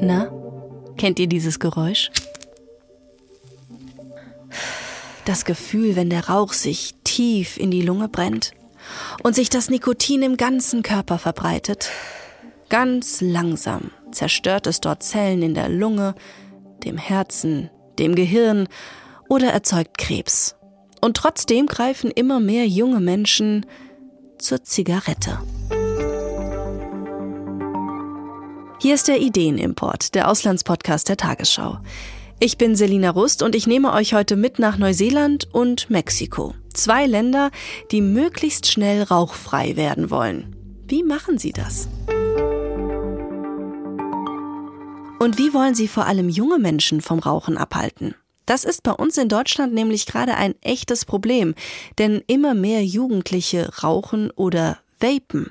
Na, 0.00 0.30
kennt 0.96 1.18
ihr 1.18 1.26
dieses 1.26 1.58
Geräusch? 1.58 2.10
Das 5.24 5.44
Gefühl, 5.44 5.96
wenn 5.96 6.10
der 6.10 6.28
Rauch 6.28 6.52
sich 6.52 6.94
tief 7.04 7.56
in 7.56 7.70
die 7.70 7.82
Lunge 7.82 8.08
brennt 8.08 8.52
und 9.22 9.34
sich 9.34 9.50
das 9.50 9.70
Nikotin 9.70 10.22
im 10.22 10.36
ganzen 10.36 10.82
Körper 10.82 11.18
verbreitet. 11.18 11.90
Ganz 12.68 13.20
langsam 13.20 13.90
zerstört 14.12 14.66
es 14.66 14.80
dort 14.80 15.02
Zellen 15.02 15.42
in 15.42 15.54
der 15.54 15.68
Lunge, 15.68 16.14
dem 16.84 16.96
Herzen, 16.96 17.70
dem 17.98 18.14
Gehirn 18.14 18.68
oder 19.28 19.52
erzeugt 19.52 19.98
Krebs. 19.98 20.56
Und 21.00 21.16
trotzdem 21.16 21.66
greifen 21.66 22.10
immer 22.10 22.40
mehr 22.40 22.66
junge 22.66 23.00
Menschen 23.00 23.66
zur 24.38 24.62
Zigarette. 24.64 25.38
Hier 28.82 28.94
ist 28.94 29.08
der 29.08 29.20
Ideenimport, 29.20 30.14
der 30.14 30.30
Auslandspodcast 30.30 31.10
der 31.10 31.18
Tagesschau. 31.18 31.80
Ich 32.38 32.56
bin 32.56 32.76
Selina 32.76 33.10
Rust 33.10 33.42
und 33.42 33.54
ich 33.54 33.66
nehme 33.66 33.92
euch 33.92 34.14
heute 34.14 34.36
mit 34.36 34.58
nach 34.58 34.78
Neuseeland 34.78 35.46
und 35.52 35.90
Mexiko. 35.90 36.54
Zwei 36.72 37.04
Länder, 37.04 37.50
die 37.90 38.00
möglichst 38.00 38.68
schnell 38.68 39.02
rauchfrei 39.02 39.76
werden 39.76 40.10
wollen. 40.10 40.56
Wie 40.88 41.02
machen 41.02 41.36
sie 41.36 41.52
das? 41.52 41.90
Und 45.18 45.36
wie 45.36 45.52
wollen 45.52 45.74
sie 45.74 45.86
vor 45.86 46.06
allem 46.06 46.30
junge 46.30 46.58
Menschen 46.58 47.02
vom 47.02 47.18
Rauchen 47.18 47.58
abhalten? 47.58 48.14
Das 48.46 48.64
ist 48.64 48.82
bei 48.82 48.92
uns 48.92 49.18
in 49.18 49.28
Deutschland 49.28 49.74
nämlich 49.74 50.06
gerade 50.06 50.36
ein 50.36 50.54
echtes 50.62 51.04
Problem, 51.04 51.54
denn 51.98 52.22
immer 52.28 52.54
mehr 52.54 52.82
Jugendliche 52.82 53.82
rauchen 53.82 54.30
oder 54.30 54.78
vapen. 55.00 55.50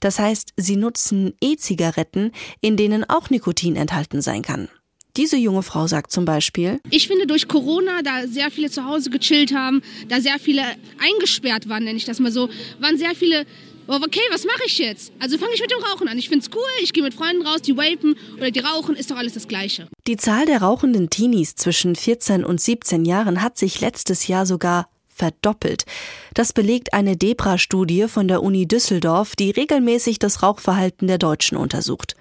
Das 0.00 0.18
heißt, 0.18 0.52
sie 0.56 0.76
nutzen 0.76 1.34
E-Zigaretten, 1.40 2.32
in 2.60 2.76
denen 2.76 3.08
auch 3.08 3.30
Nikotin 3.30 3.76
enthalten 3.76 4.22
sein 4.22 4.42
kann. 4.42 4.68
Diese 5.16 5.36
junge 5.36 5.62
Frau 5.62 5.86
sagt 5.86 6.12
zum 6.12 6.24
Beispiel, 6.24 6.80
ich 6.90 7.08
finde 7.08 7.26
durch 7.26 7.48
Corona, 7.48 8.02
da 8.02 8.26
sehr 8.28 8.50
viele 8.50 8.70
zu 8.70 8.84
Hause 8.84 9.10
gechillt 9.10 9.52
haben, 9.52 9.82
da 10.08 10.20
sehr 10.20 10.38
viele 10.38 10.62
eingesperrt 10.98 11.68
waren, 11.68 11.84
nenne 11.84 11.96
ich 11.96 12.04
das 12.04 12.20
mal 12.20 12.30
so, 12.30 12.48
waren 12.78 12.96
sehr 12.96 13.14
viele 13.14 13.44
oh, 13.90 13.96
okay, 13.96 14.20
was 14.30 14.44
mache 14.44 14.62
ich 14.66 14.78
jetzt? 14.78 15.12
Also 15.18 15.36
fange 15.36 15.52
ich 15.54 15.60
mit 15.60 15.70
dem 15.70 15.82
Rauchen 15.82 16.08
an. 16.08 16.16
Ich 16.16 16.28
finde 16.28 16.46
es 16.46 16.56
cool, 16.56 16.62
ich 16.82 16.92
gehe 16.92 17.02
mit 17.02 17.14
Freunden 17.14 17.46
raus, 17.46 17.60
die 17.62 17.76
vapen 17.76 18.16
oder 18.36 18.50
die 18.50 18.60
rauchen, 18.60 18.94
ist 18.94 19.10
doch 19.10 19.16
alles 19.16 19.34
das 19.34 19.48
Gleiche. 19.48 19.88
Die 20.06 20.16
Zahl 20.16 20.46
der 20.46 20.62
rauchenden 20.62 21.10
Teenies 21.10 21.56
zwischen 21.56 21.96
14 21.96 22.44
und 22.44 22.60
17 22.60 23.04
Jahren 23.04 23.42
hat 23.42 23.58
sich 23.58 23.80
letztes 23.80 24.28
Jahr 24.28 24.46
sogar 24.46 24.88
verdoppelt. 25.20 25.84
Das 26.32 26.54
belegt 26.54 26.94
eine 26.94 27.14
Debra-Studie 27.14 28.08
von 28.08 28.26
der 28.26 28.42
Uni 28.42 28.66
Düsseldorf, 28.66 29.36
die 29.36 29.50
regelmäßig 29.50 30.18
das 30.18 30.42
Rauchverhalten 30.42 31.08
der 31.08 31.18
Deutschen 31.18 31.58
untersucht. 31.58 32.16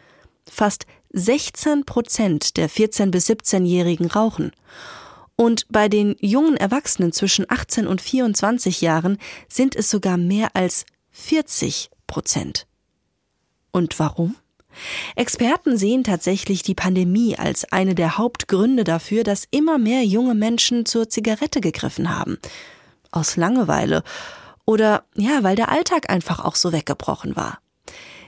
Fast 0.52 0.86
16 1.14 1.86
Prozent 1.86 2.58
der 2.58 2.70
14- 2.70 3.10
bis 3.10 3.30
17-Jährigen 3.30 4.08
rauchen. 4.08 4.52
Und 5.38 5.66
bei 5.70 5.88
den 5.88 6.18
jungen 6.20 6.58
Erwachsenen 6.58 7.14
zwischen 7.14 7.46
18 7.48 7.88
und 7.88 8.02
24 8.02 8.82
Jahren 8.82 9.18
sind 9.48 9.78
es 9.78 9.90
sogar 9.90 10.18
mehr 10.18 10.50
als 10.54 10.86
40 11.12 11.90
Prozent. 12.06 12.68
Und 13.72 13.98
warum? 13.98 14.36
Experten 15.16 15.78
sehen 15.78 16.04
tatsächlich 16.04 16.64
die 16.64 16.76
Pandemie 16.76 17.38
als 17.38 17.72
eine 17.72 17.96
der 17.96 18.18
Hauptgründe 18.18 18.84
dafür, 18.84 19.24
dass 19.24 19.48
immer 19.52 19.78
mehr 19.78 20.04
junge 20.04 20.36
Menschen 20.36 20.86
zur 20.86 21.10
Zigarette 21.10 21.62
gegriffen 21.62 22.18
haben. 22.18 22.38
Aus 23.12 23.36
Langeweile 23.38 24.04
oder 24.66 25.04
ja, 25.16 25.44
weil 25.44 25.56
der 25.56 25.70
Alltag 25.70 26.10
einfach 26.10 26.40
auch 26.44 26.56
so 26.56 26.72
weggebrochen 26.72 27.36
war. 27.36 27.60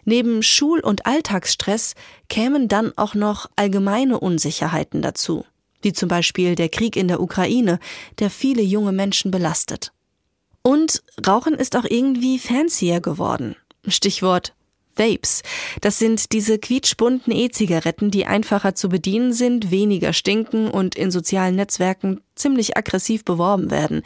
Neben 0.06 0.42
Schul- 0.42 0.80
und 0.80 1.06
Alltagsstress 1.06 1.94
kämen 2.30 2.68
dann 2.68 2.92
auch 2.98 3.14
noch 3.14 3.50
allgemeine 3.56 4.20
Unsicherheiten 4.20 5.02
dazu, 5.02 5.46
wie 5.82 5.94
zum 5.94 6.10
Beispiel 6.10 6.56
der 6.56 6.70
Krieg 6.70 6.96
in 6.96 7.08
der 7.08 7.22
Ukraine, 7.22 7.80
der 8.20 8.30
viele 8.30 8.64
junge 8.64 8.92
Menschen 8.92 9.30
belastet. 9.30 9.92
Und 10.64 11.04
Rauchen 11.26 11.54
ist 11.54 11.76
auch 11.76 11.86
irgendwie 11.86 12.40
fancier 12.40 13.02
geworden. 13.02 13.56
Stichwort 13.88 14.54
Vapes. 14.96 15.42
Das 15.80 16.00
sind 16.00 16.32
diese 16.32 16.60
quietschbunten 16.60 17.34
E-Zigaretten, 17.34 18.12
die 18.12 18.26
einfacher 18.26 18.76
zu 18.76 18.90
bedienen 18.90 19.34
sind, 19.34 19.72
weniger 19.72 20.14
stinken 20.14 20.70
und 20.70 20.96
in 20.96 21.12
sozialen 21.12 21.56
Netzwerken 21.56 22.22
ziemlich 22.36 22.78
aggressiv 22.78 23.24
beworben 23.24 23.72
werden. 23.72 24.04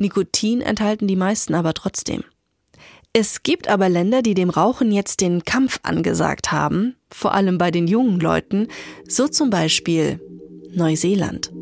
Nikotin 0.00 0.62
enthalten 0.62 1.06
die 1.06 1.16
meisten 1.16 1.54
aber 1.54 1.74
trotzdem. 1.74 2.24
Es 3.12 3.42
gibt 3.42 3.68
aber 3.68 3.88
Länder, 3.88 4.22
die 4.22 4.34
dem 4.34 4.50
Rauchen 4.50 4.92
jetzt 4.92 5.20
den 5.20 5.44
Kampf 5.44 5.80
angesagt 5.82 6.52
haben, 6.52 6.96
vor 7.10 7.34
allem 7.34 7.58
bei 7.58 7.70
den 7.70 7.86
jungen 7.86 8.18
Leuten, 8.18 8.68
so 9.06 9.28
zum 9.28 9.50
Beispiel 9.50 10.20
Neuseeland. 10.72 11.52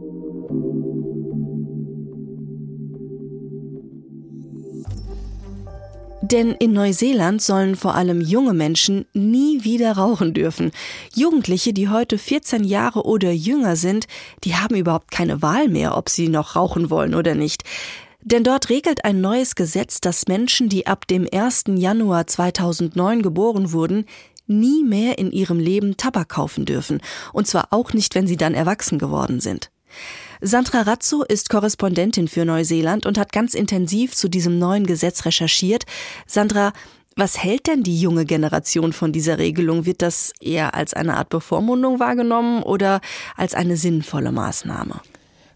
Denn 6.21 6.53
in 6.53 6.75
Neuseeland 6.75 7.41
sollen 7.41 7.75
vor 7.75 7.95
allem 7.95 8.21
junge 8.21 8.53
Menschen 8.53 9.07
nie 9.15 9.65
wieder 9.65 9.93
rauchen 9.93 10.35
dürfen. 10.35 10.73
Jugendliche, 11.15 11.73
die 11.73 11.89
heute 11.89 12.19
14 12.19 12.65
Jahre 12.65 13.05
oder 13.05 13.33
jünger 13.33 13.77
sind, 13.77 14.07
die 14.45 14.55
haben 14.55 14.77
überhaupt 14.77 15.11
keine 15.11 15.41
Wahl 15.41 15.69
mehr, 15.69 15.97
ob 15.97 16.11
sie 16.11 16.29
noch 16.29 16.55
rauchen 16.55 16.91
wollen 16.91 17.15
oder 17.15 17.35
nicht. 17.35 17.65
Denn 18.23 18.45
dort 18.45 18.69
regelt 18.69 19.05
ein 19.05 19.21
neues 19.21 19.55
Gesetz, 19.55 20.01
dass 20.01 20.27
Menschen, 20.27 20.69
die 20.69 20.87
ab 20.87 21.07
dem 21.07 21.27
1. 21.31 21.65
Januar 21.77 22.27
2009 22.27 23.23
geboren 23.23 23.73
wurden, 23.73 24.07
nie 24.47 24.83
mehr 24.83 25.19
in 25.19 25.31
ihrem 25.31 25.61
Leben 25.61 25.97
Tabak 25.97 26.31
kaufen 26.31 26.65
dürfen. 26.65 27.01
Und 27.33 27.47
zwar 27.47 27.69
auch 27.71 27.93
nicht, 27.93 28.15
wenn 28.15 28.27
sie 28.27 28.37
dann 28.37 28.55
erwachsen 28.55 28.99
geworden 28.99 29.41
sind. 29.41 29.71
Sandra 30.41 30.83
Razzo 30.83 31.23
ist 31.23 31.51
Korrespondentin 31.51 32.29
für 32.29 32.45
Neuseeland 32.45 33.07
und 33.07 33.19
hat 33.19 33.33
ganz 33.33 33.55
intensiv 33.55 34.15
zu 34.15 34.29
diesem 34.29 34.59
neuen 34.59 34.87
Gesetz 34.87 35.25
recherchiert. 35.25 35.85
Sandra, 36.27 36.73
was 37.17 37.43
hält 37.43 37.67
denn 37.67 37.83
die 37.83 38.01
junge 38.01 38.25
Generation 38.25 38.93
von 38.93 39.13
dieser 39.13 39.39
Regelung? 39.39 39.87
Wird 39.87 40.03
das 40.03 40.33
eher 40.41 40.75
als 40.75 40.95
eine 40.95 41.17
Art 41.17 41.31
Bevormundung 41.31 41.99
wahrgenommen 41.99 42.63
oder 42.63 43.01
als 43.37 43.55
eine 43.55 43.77
sinnvolle 43.77 44.31
Maßnahme? 44.31 45.01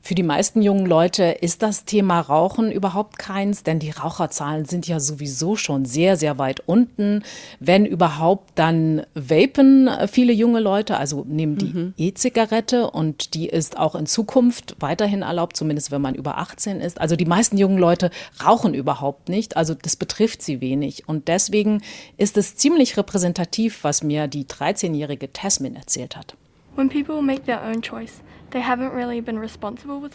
Für 0.04 0.16
die 0.16 0.24
meisten 0.24 0.62
jungen 0.62 0.84
Leute 0.84 1.22
ist 1.22 1.62
das 1.62 1.84
Thema 1.84 2.18
Rauchen 2.18 2.72
überhaupt 2.72 3.20
keins, 3.20 3.62
denn 3.62 3.78
die 3.78 3.90
Raucherzahlen 3.90 4.64
sind 4.64 4.88
ja 4.88 4.98
sowieso 4.98 5.54
schon 5.54 5.84
sehr, 5.84 6.16
sehr 6.16 6.38
weit 6.38 6.58
unten. 6.66 7.22
Wenn 7.60 7.86
überhaupt, 7.86 8.50
dann 8.56 9.06
vapen 9.14 9.88
viele 10.08 10.32
junge 10.32 10.58
Leute, 10.58 10.96
also 10.96 11.24
nehmen 11.28 11.56
die 11.56 11.66
mhm. 11.66 11.94
E-Zigarette 11.96 12.90
und 12.90 13.34
die 13.34 13.46
ist 13.46 13.78
auch 13.78 13.94
in 13.94 14.06
Zukunft 14.06 14.74
weiterhin 14.80 15.22
erlaubt, 15.22 15.56
zumindest 15.56 15.92
wenn 15.92 16.02
man 16.02 16.16
über 16.16 16.36
18 16.36 16.80
ist. 16.80 17.00
Also 17.00 17.14
die 17.14 17.24
meisten 17.24 17.56
jungen 17.56 17.78
Leute 17.78 18.10
rauchen 18.44 18.74
überhaupt 18.74 19.28
nicht, 19.28 19.56
also 19.56 19.72
das 19.72 19.94
betrifft 19.94 20.42
sie 20.42 20.60
wenig. 20.60 21.08
Und 21.08 21.28
deswegen 21.28 21.80
ist 22.16 22.36
es 22.36 22.56
ziemlich 22.56 22.96
repräsentativ, 22.96 23.84
was 23.84 24.02
mir 24.02 24.26
die 24.26 24.46
13-jährige 24.46 25.32
Tasmin 25.32 25.76
erzählt 25.76 26.16
hat. 26.16 26.34
When 26.74 26.88
people 26.88 27.22
make 27.22 27.44
their 27.44 27.62
own 27.62 27.82
choice, 27.82 28.22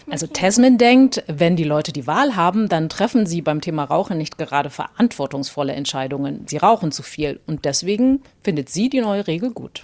also 0.09 0.27
Tasman 0.27 0.77
denkt, 0.77 1.23
wenn 1.27 1.55
die 1.55 1.63
Leute 1.63 1.91
die 1.91 2.07
Wahl 2.07 2.35
haben, 2.35 2.69
dann 2.69 2.89
treffen 2.89 3.25
sie 3.25 3.41
beim 3.41 3.61
Thema 3.61 3.83
Rauchen 3.83 4.17
nicht 4.17 4.37
gerade 4.37 4.69
verantwortungsvolle 4.69 5.73
Entscheidungen. 5.73 6.45
Sie 6.47 6.57
rauchen 6.57 6.91
zu 6.91 7.03
viel 7.03 7.39
und 7.47 7.65
deswegen 7.65 8.21
findet 8.43 8.69
sie 8.69 8.89
die 8.89 9.01
neue 9.01 9.27
Regel 9.27 9.51
gut. 9.51 9.83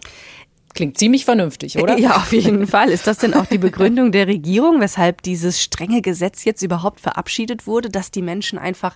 Klingt 0.74 0.98
ziemlich 0.98 1.24
vernünftig, 1.24 1.78
oder? 1.78 2.00
Ja, 2.00 2.16
auf 2.16 2.34
jeden 2.34 2.66
Fall. 2.74 2.90
Ist 2.90 3.06
das 3.06 3.20
denn 3.20 3.36
auch 3.36 3.46
die 3.46 3.60
Begründung 3.60 4.12
der 4.12 4.28
Regierung, 4.28 4.82
weshalb 4.82 5.22
dieses 5.22 5.62
strenge 5.62 6.02
Gesetz 6.02 6.46
jetzt 6.46 6.64
überhaupt 6.64 7.00
verabschiedet 7.00 7.68
wurde, 7.68 7.90
dass 7.90 8.10
die 8.10 8.24
Menschen 8.24 8.58
einfach, 8.58 8.96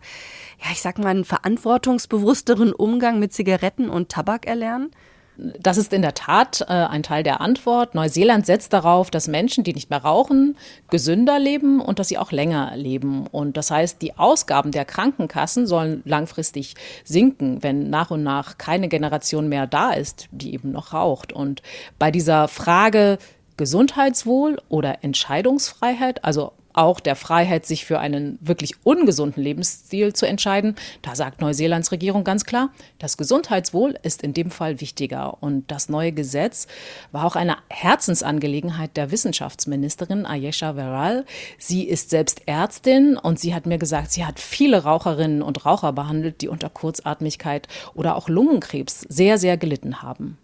ja, 0.63 0.71
ich 0.71 0.81
sag 0.81 0.97
mal, 0.97 1.09
einen 1.09 1.25
verantwortungsbewussteren 1.25 2.73
Umgang 2.73 3.19
mit 3.19 3.31
Zigaretten 3.33 3.89
und 3.89 4.09
Tabak 4.09 4.47
erlernen? 4.47 4.89
Das 5.37 5.77
ist 5.77 5.93
in 5.93 6.01
der 6.01 6.15
Tat 6.15 6.61
äh, 6.61 6.73
ein 6.73 7.03
Teil 7.03 7.21
der 7.21 7.41
Antwort. 7.41 7.93
Neuseeland 7.93 8.45
setzt 8.45 8.73
darauf, 8.73 9.11
dass 9.11 9.27
Menschen, 9.27 9.63
die 9.63 9.73
nicht 9.73 9.89
mehr 9.89 10.03
rauchen, 10.03 10.57
gesünder 10.89 11.37
leben 11.37 11.79
und 11.79 11.99
dass 11.99 12.07
sie 12.07 12.17
auch 12.17 12.31
länger 12.31 12.75
leben. 12.75 13.27
Und 13.27 13.55
das 13.55 13.69
heißt, 13.69 14.01
die 14.01 14.17
Ausgaben 14.17 14.71
der 14.71 14.85
Krankenkassen 14.85 15.67
sollen 15.67 16.01
langfristig 16.05 16.75
sinken, 17.03 17.61
wenn 17.61 17.89
nach 17.89 18.09
und 18.09 18.23
nach 18.23 18.57
keine 18.57 18.87
Generation 18.87 19.47
mehr 19.47 19.67
da 19.67 19.91
ist, 19.91 20.27
die 20.31 20.53
eben 20.53 20.71
noch 20.71 20.93
raucht. 20.93 21.31
Und 21.31 21.61
bei 21.99 22.09
dieser 22.09 22.47
Frage 22.47 23.19
Gesundheitswohl 23.57 24.61
oder 24.69 25.03
Entscheidungsfreiheit, 25.03 26.23
also 26.23 26.53
auch 26.77 26.99
der 26.99 27.15
Freiheit, 27.15 27.65
sich 27.65 27.85
für 27.85 27.99
einen 27.99 28.37
wirklich 28.41 28.75
ungesunden 28.83 29.43
Lebensstil 29.43 30.13
zu 30.13 30.27
entscheiden. 30.27 30.75
Da 31.01 31.15
sagt 31.15 31.41
Neuseelands 31.41 31.91
Regierung 31.91 32.23
ganz 32.23 32.45
klar, 32.45 32.69
das 32.99 33.17
Gesundheitswohl 33.17 33.97
ist 34.03 34.21
in 34.21 34.33
dem 34.33 34.51
Fall 34.51 34.79
wichtiger. 34.79 35.41
Und 35.41 35.71
das 35.71 35.89
neue 35.89 36.11
Gesetz 36.11 36.67
war 37.11 37.25
auch 37.25 37.35
eine 37.35 37.57
Herzensangelegenheit 37.69 38.95
der 38.95 39.11
Wissenschaftsministerin 39.11 40.25
Ayesha 40.25 40.75
Veral. 40.75 41.25
Sie 41.57 41.83
ist 41.83 42.09
selbst 42.09 42.41
Ärztin 42.45 43.17
und 43.17 43.39
sie 43.39 43.55
hat 43.55 43.65
mir 43.65 43.77
gesagt, 43.77 44.11
sie 44.11 44.25
hat 44.25 44.39
viele 44.39 44.83
Raucherinnen 44.83 45.41
und 45.41 45.65
Raucher 45.65 45.93
behandelt, 45.93 46.41
die 46.41 46.47
unter 46.47 46.69
Kurzatmigkeit 46.69 47.67
oder 47.95 48.15
auch 48.15 48.29
Lungenkrebs 48.29 49.01
sehr, 49.01 49.37
sehr 49.37 49.57
gelitten 49.57 50.01
haben. 50.01 50.37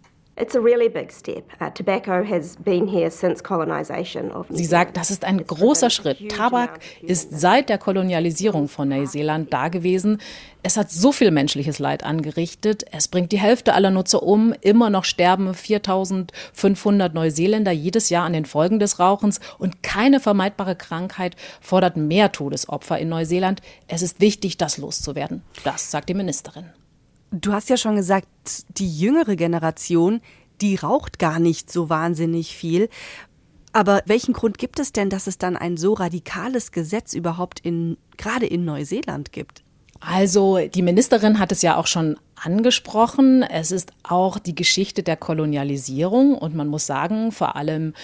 Sie 4.56 4.64
sagt, 4.64 4.96
das 4.96 5.12
ist 5.12 5.24
ein 5.24 5.46
großer 5.46 5.90
Schritt. 5.90 6.28
Tabak 6.28 6.80
ist 7.02 7.38
seit 7.38 7.68
der 7.68 7.78
Kolonialisierung 7.78 8.66
von 8.66 8.88
Neuseeland 8.88 9.52
da 9.52 9.68
gewesen. 9.68 10.18
Es 10.64 10.76
hat 10.76 10.90
so 10.90 11.12
viel 11.12 11.30
menschliches 11.30 11.78
Leid 11.78 12.02
angerichtet. 12.02 12.84
Es 12.90 13.06
bringt 13.06 13.30
die 13.30 13.38
Hälfte 13.38 13.74
aller 13.74 13.92
Nutzer 13.92 14.24
um. 14.24 14.52
Immer 14.60 14.90
noch 14.90 15.04
sterben 15.04 15.54
4500 15.54 17.14
Neuseeländer 17.14 17.70
jedes 17.70 18.10
Jahr 18.10 18.24
an 18.24 18.32
den 18.32 18.44
Folgen 18.44 18.80
des 18.80 18.98
Rauchens. 18.98 19.38
Und 19.58 19.84
keine 19.84 20.18
vermeidbare 20.18 20.74
Krankheit 20.74 21.36
fordert 21.60 21.96
mehr 21.96 22.32
Todesopfer 22.32 22.98
in 22.98 23.08
Neuseeland. 23.08 23.60
Es 23.86 24.02
ist 24.02 24.20
wichtig, 24.20 24.56
das 24.56 24.78
loszuwerden. 24.78 25.42
Das 25.62 25.92
sagt 25.92 26.08
die 26.08 26.14
Ministerin. 26.14 26.72
Du 27.36 27.52
hast 27.52 27.68
ja 27.68 27.76
schon 27.76 27.96
gesagt, 27.96 28.28
die 28.68 28.88
jüngere 28.88 29.34
Generation, 29.34 30.20
die 30.60 30.76
raucht 30.76 31.18
gar 31.18 31.40
nicht 31.40 31.70
so 31.70 31.88
wahnsinnig 31.88 32.56
viel. 32.56 32.88
Aber 33.72 34.02
welchen 34.06 34.32
Grund 34.32 34.56
gibt 34.56 34.78
es 34.78 34.92
denn, 34.92 35.10
dass 35.10 35.26
es 35.26 35.36
dann 35.36 35.56
ein 35.56 35.76
so 35.76 35.94
radikales 35.94 36.70
Gesetz 36.70 37.12
überhaupt 37.12 37.58
in, 37.58 37.96
gerade 38.16 38.46
in 38.46 38.64
Neuseeland 38.64 39.32
gibt? 39.32 39.64
Also 39.98 40.60
die 40.68 40.82
Ministerin 40.82 41.40
hat 41.40 41.50
es 41.50 41.62
ja 41.62 41.76
auch 41.76 41.88
schon 41.88 42.16
angesprochen. 42.36 43.42
Es 43.42 43.72
ist 43.72 43.90
auch 44.04 44.38
die 44.38 44.54
Geschichte 44.54 45.02
der 45.02 45.16
Kolonialisierung 45.16 46.38
und 46.38 46.54
man 46.54 46.68
muss 46.68 46.86
sagen, 46.86 47.32
vor 47.32 47.56
allem 47.56 47.94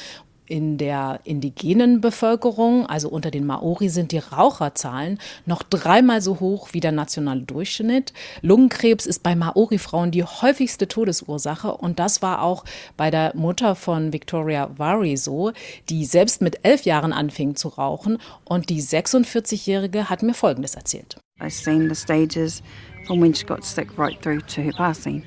in 0.50 0.78
der 0.78 1.20
indigenen 1.24 2.00
Bevölkerung, 2.00 2.86
also 2.86 3.08
unter 3.08 3.30
den 3.30 3.46
Maori, 3.46 3.88
sind 3.88 4.10
die 4.10 4.18
Raucherzahlen 4.18 5.18
noch 5.46 5.62
dreimal 5.62 6.20
so 6.20 6.40
hoch 6.40 6.70
wie 6.72 6.80
der 6.80 6.92
nationale 6.92 7.42
Durchschnitt. 7.42 8.12
Lungenkrebs 8.42 9.06
ist 9.06 9.22
bei 9.22 9.36
Maori-Frauen 9.36 10.10
die 10.10 10.24
häufigste 10.24 10.88
Todesursache 10.88 11.72
und 11.72 12.00
das 12.00 12.20
war 12.20 12.42
auch 12.42 12.64
bei 12.96 13.10
der 13.10 13.32
Mutter 13.36 13.76
von 13.76 14.12
Victoria 14.12 14.70
Wari 14.76 15.16
so, 15.16 15.52
die 15.88 16.04
selbst 16.04 16.42
mit 16.42 16.64
elf 16.64 16.82
Jahren 16.82 17.12
anfing 17.12 17.54
zu 17.54 17.68
rauchen 17.68 18.18
und 18.44 18.70
die 18.70 18.82
46-Jährige 18.82 20.10
hat 20.10 20.22
mir 20.22 20.34
Folgendes 20.34 20.74
erzählt. 20.74 21.16
I've 21.40 21.50
seen 21.50 21.88
the 21.88 21.94
stages 21.94 22.62
from 23.06 23.22
when 23.22 23.34
she 23.34 23.46
got 23.46 23.64
sick 23.64 23.96
right 23.96 24.20
through 24.20 24.40
to 24.54 24.62
her 24.62 24.72
passing. 24.72 25.22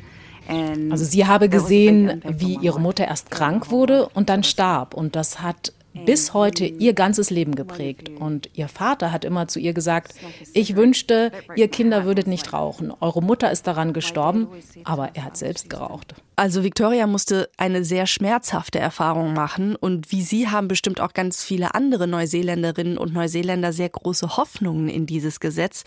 Also 0.48 1.06
sie 1.06 1.26
habe 1.26 1.50
gesehen, 1.50 2.22
wie 2.28 2.58
ihre 2.58 2.80
Mutter 2.80 3.06
erst 3.08 3.32
krank 3.32 3.72
wurde 3.72 4.10
und 4.14 4.30
dann 4.30 4.44
starb. 4.44 4.94
Und 4.94 5.16
das 5.16 5.42
hat 5.42 5.74
bis 6.06 6.34
heute 6.34 6.66
ihr 6.66 6.94
ganzes 6.94 7.30
Leben 7.30 7.56
geprägt. 7.56 8.10
Und 8.10 8.50
ihr 8.54 8.68
Vater 8.68 9.12
hat 9.12 9.26
immer 9.26 9.48
zu 9.48 9.60
ihr 9.60 9.74
gesagt, 9.74 10.14
ich 10.54 10.76
wünschte, 10.76 11.32
ihr 11.56 11.68
Kinder 11.68 12.06
würdet 12.06 12.28
nicht 12.28 12.54
rauchen. 12.54 12.92
Eure 13.00 13.22
Mutter 13.22 13.52
ist 13.52 13.68
daran 13.68 13.94
gestorben, 13.94 14.48
aber 14.84 15.12
er 15.14 15.26
hat 15.26 15.38
selbst 15.38 15.70
geraucht. 15.70 16.16
Also 16.36 16.64
Victoria 16.64 17.06
musste 17.06 17.50
eine 17.58 17.86
sehr 17.86 18.08
schmerzhafte 18.08 18.80
Erfahrung 18.80 19.34
machen 19.34 19.76
und 19.76 20.12
wie 20.12 20.24
sie 20.24 20.50
haben 20.50 20.68
bestimmt 20.68 21.00
auch 21.00 21.14
ganz 21.14 21.44
viele 21.44 21.76
andere 21.76 22.08
Neuseeländerinnen 22.08 22.98
und 22.98 23.14
Neuseeländer 23.14 23.72
sehr 23.72 23.90
große 23.90 24.36
Hoffnungen 24.36 24.90
in 24.90 25.06
dieses 25.06 25.40
Gesetz. 25.40 25.84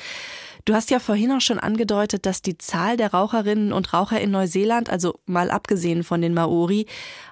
Du 0.67 0.75
hast 0.75 0.91
ja 0.91 0.99
vorhin 0.99 1.31
auch 1.31 1.41
schon 1.41 1.61
angedeutet, 1.61 2.27
dass 2.27 2.43
die 2.43 2.59
Zahl 2.59 2.97
der 2.97 3.13
Raucherinnen 3.13 3.73
und 3.73 3.93
Raucher 3.93 4.21
in 4.21 4.33
Neuseeland, 4.33 4.91
also 4.91 5.15
mal 5.25 5.53
abgesehen 5.53 6.03
von 6.03 6.21
den 6.21 6.35
Maori, 6.35 6.87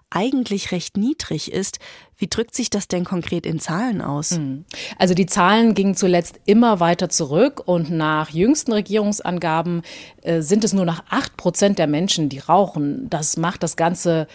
eigentlich 0.09 0.71
recht 0.71 0.97
niedrig 0.97 1.51
ist. 1.51 1.81
Wie 2.17 2.29
drückt 2.29 2.55
sich 2.55 2.71
das 2.71 2.87
denn 2.87 3.05
konkret 3.05 3.45
in 3.45 3.59
Zahlen 3.59 4.01
aus? 4.03 4.37
Hm. 4.37 4.65
Also 5.01 5.15
die 5.15 5.27
Zahlen 5.27 5.75
gingen 5.75 5.97
zuletzt 5.97 6.39
immer 6.47 6.79
weiter 6.79 7.09
zurück 7.09 7.61
und 7.67 7.91
nach 7.91 8.31
jüngsten 8.31 8.73
Regierungsangaben 8.73 9.83
äh, 10.23 10.41
sind 10.41 10.63
es 10.63 10.73
nur 10.73 10.85
noch 10.85 11.03
acht 11.11 11.37
Prozent 11.37 11.81
der 11.81 11.89
Menschen, 11.89 12.29
die 12.29 12.39
rauchen. 12.39 13.11
Das 13.11 13.37
macht 13.37 13.65
das 13.65 13.75
Ganze 13.75 14.29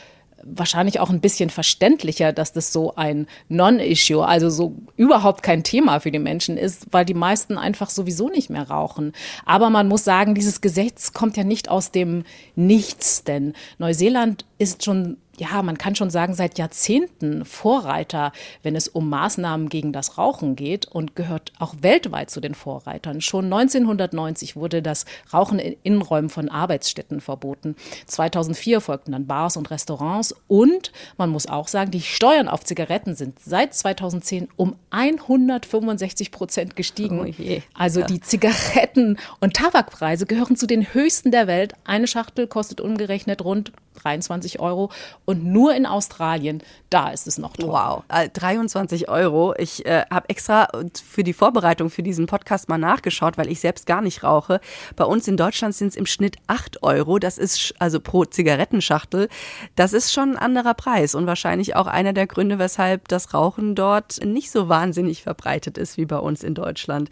wahrscheinlich 0.44 1.00
auch 1.00 1.10
ein 1.10 1.22
bisschen 1.22 1.50
verständlicher, 1.50 2.34
dass 2.34 2.54
das 2.54 2.72
so 2.74 2.96
ein 2.96 3.28
Non-Issue, 3.48 4.26
also 4.26 4.50
so 4.50 4.76
überhaupt 4.96 5.44
kein 5.44 5.64
Thema 5.64 6.00
für 6.00 6.12
die 6.12 6.20
Menschen 6.20 6.58
ist, 6.58 6.88
weil 6.92 7.06
die 7.06 7.14
meisten 7.14 7.58
einfach 7.58 7.90
sowieso 7.90 8.30
nicht 8.30 8.50
mehr 8.50 8.70
rauchen. 8.70 9.14
Aber 9.46 9.70
man 9.70 9.88
muss 9.88 10.04
sagen, 10.04 10.36
dieses 10.36 10.62
Gesetz 10.62 11.14
kommt 11.14 11.38
ja 11.38 11.44
nicht 11.44 11.70
aus 11.70 11.92
dem 11.92 12.24
Nichts, 12.56 13.24
denn 13.24 13.54
Neuseeland 13.78 14.46
ist 14.58 14.84
schon 14.84 15.18
ja, 15.40 15.62
man 15.64 15.78
kann 15.78 15.96
schon 15.96 16.10
sagen, 16.10 16.34
seit 16.34 16.58
Jahrzehnten 16.58 17.46
Vorreiter, 17.46 18.34
wenn 18.62 18.76
es 18.76 18.88
um 18.88 19.10
Maßnahmen 19.10 19.70
gegen 19.70 19.94
das 19.94 20.18
Rauchen 20.18 20.56
geht 20.56 20.86
und 20.86 21.16
gehört 21.16 21.54
auch 21.60 21.76
weltweit 21.82 22.30
zu 22.30 22.42
den 22.42 22.56
Vorreitern. 22.56 23.22
Schon 23.22 23.46
1990 23.46 24.56
wurde 24.56 24.82
das 24.82 25.06
Rauchen 25.34 25.60
in 25.60 25.78
Innenräumen 25.84 26.30
von 26.30 26.50
Arbeitsstätten 26.50 27.22
verboten. 27.22 27.76
2004 28.08 28.82
folgten 28.82 29.14
dann 29.14 29.28
Bars 29.28 29.56
und 29.56 29.72
Restaurants 29.72 30.36
und 30.48 30.92
man 31.18 31.30
muss 31.30 31.48
auch 31.48 31.68
sagen, 31.68 31.92
die 31.92 32.02
Steuern 32.02 32.50
auf 32.50 32.64
Zigaretten 32.66 33.16
sind 33.16 33.40
seit 33.40 33.74
2010 33.74 34.50
um 34.58 34.76
165 34.90 36.32
Prozent 36.32 36.76
gestiegen. 36.76 37.20
Oh 37.20 37.62
also 37.74 38.02
die 38.04 38.20
Zigaretten- 38.20 39.18
und 39.40 39.54
Tabakpreise 39.54 40.26
gehören 40.26 40.56
zu 40.56 40.68
den 40.68 40.94
höchsten 40.94 41.32
der 41.32 41.48
Welt. 41.48 41.74
Eine 41.86 42.08
Schachtel 42.08 42.48
kostet 42.48 42.82
umgerechnet 42.82 43.44
rund 43.44 43.72
23 44.02 44.60
Euro. 44.60 44.92
Und 45.26 45.46
nur 45.46 45.74
in 45.76 45.86
Australien, 45.86 46.62
da 46.90 47.10
ist 47.10 47.28
es 47.28 47.38
noch 47.38 47.54
teuer. 47.54 48.04
Wow, 48.10 48.30
23 48.34 49.04
äh, 49.04 49.08
Euro. 49.08 49.54
Ich 49.58 49.86
äh, 49.86 50.06
habe 50.12 50.30
extra 50.30 50.68
für 51.04 51.24
die 51.24 51.34
Vorbereitung 51.34 51.90
für 51.90 52.04
diesen 52.04 52.26
Podcast 52.26 52.70
mal 52.70 52.78
nachgeschaut, 52.78 53.38
weil 53.38 53.50
ich 53.50 53.60
selbst 53.60 53.86
gar 53.86 54.02
nicht 54.02 54.24
rauche. 54.24 54.60
Bei 54.96 55.06
uns 55.06 55.28
in 55.28 55.38
Deutschland 55.38 55.76
sind 55.76 55.90
es 55.90 55.96
im 55.96 56.06
Schnitt 56.06 56.38
8 56.48 56.84
Euro. 56.84 57.20
Das 57.20 57.38
ist 57.38 57.74
also 57.80 58.00
pro 58.00 58.26
Zigarettenschachtel. 58.26 59.30
Das 59.76 59.94
ist 59.94 60.14
schon 60.14 60.32
ein 60.32 60.38
anderer 60.38 60.74
Preis 60.74 61.16
und 61.16 61.28
wahrscheinlich 61.28 61.76
auch 61.76 61.88
einer 61.88 62.14
der 62.14 62.28
Gründe, 62.28 62.60
weshalb 62.60 63.08
das 63.08 63.34
Rauchen 63.34 63.76
dort 63.76 64.24
nicht 64.26 64.52
so 64.52 64.70
wahnsinnig 64.70 65.24
verbreitet 65.24 65.78
ist 65.78 65.98
wie 65.98 66.06
bei 66.06 66.18
uns 66.18 66.44
in 66.44 66.56
Deutschland. 66.56 67.10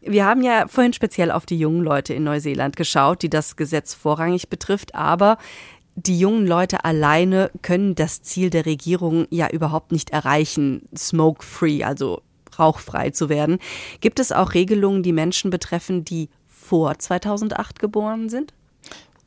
Wir 0.00 0.24
haben 0.26 0.42
ja 0.42 0.66
vorhin 0.68 0.92
speziell 0.92 1.30
auf 1.30 1.46
die 1.46 1.58
jungen 1.58 1.82
Leute 1.82 2.14
in 2.14 2.24
Neuseeland 2.24 2.76
geschaut, 2.76 3.22
die 3.22 3.30
das 3.30 3.56
Gesetz 3.56 3.94
vorrangig 3.94 4.48
betrifft, 4.48 4.94
aber 4.94 5.38
die 5.96 6.18
jungen 6.18 6.46
Leute 6.46 6.84
alleine 6.84 7.50
können 7.62 7.94
das 7.94 8.22
Ziel 8.22 8.50
der 8.50 8.66
Regierung 8.66 9.26
ja 9.30 9.48
überhaupt 9.48 9.92
nicht 9.92 10.10
erreichen, 10.10 10.88
smoke-free, 10.96 11.84
also 11.84 12.22
rauchfrei 12.58 13.10
zu 13.10 13.28
werden. 13.28 13.58
Gibt 14.00 14.20
es 14.20 14.32
auch 14.32 14.54
Regelungen, 14.54 15.02
die 15.02 15.12
Menschen 15.12 15.50
betreffen, 15.50 16.04
die 16.04 16.28
vor 16.48 16.98
2008 16.98 17.78
geboren 17.78 18.28
sind? 18.28 18.54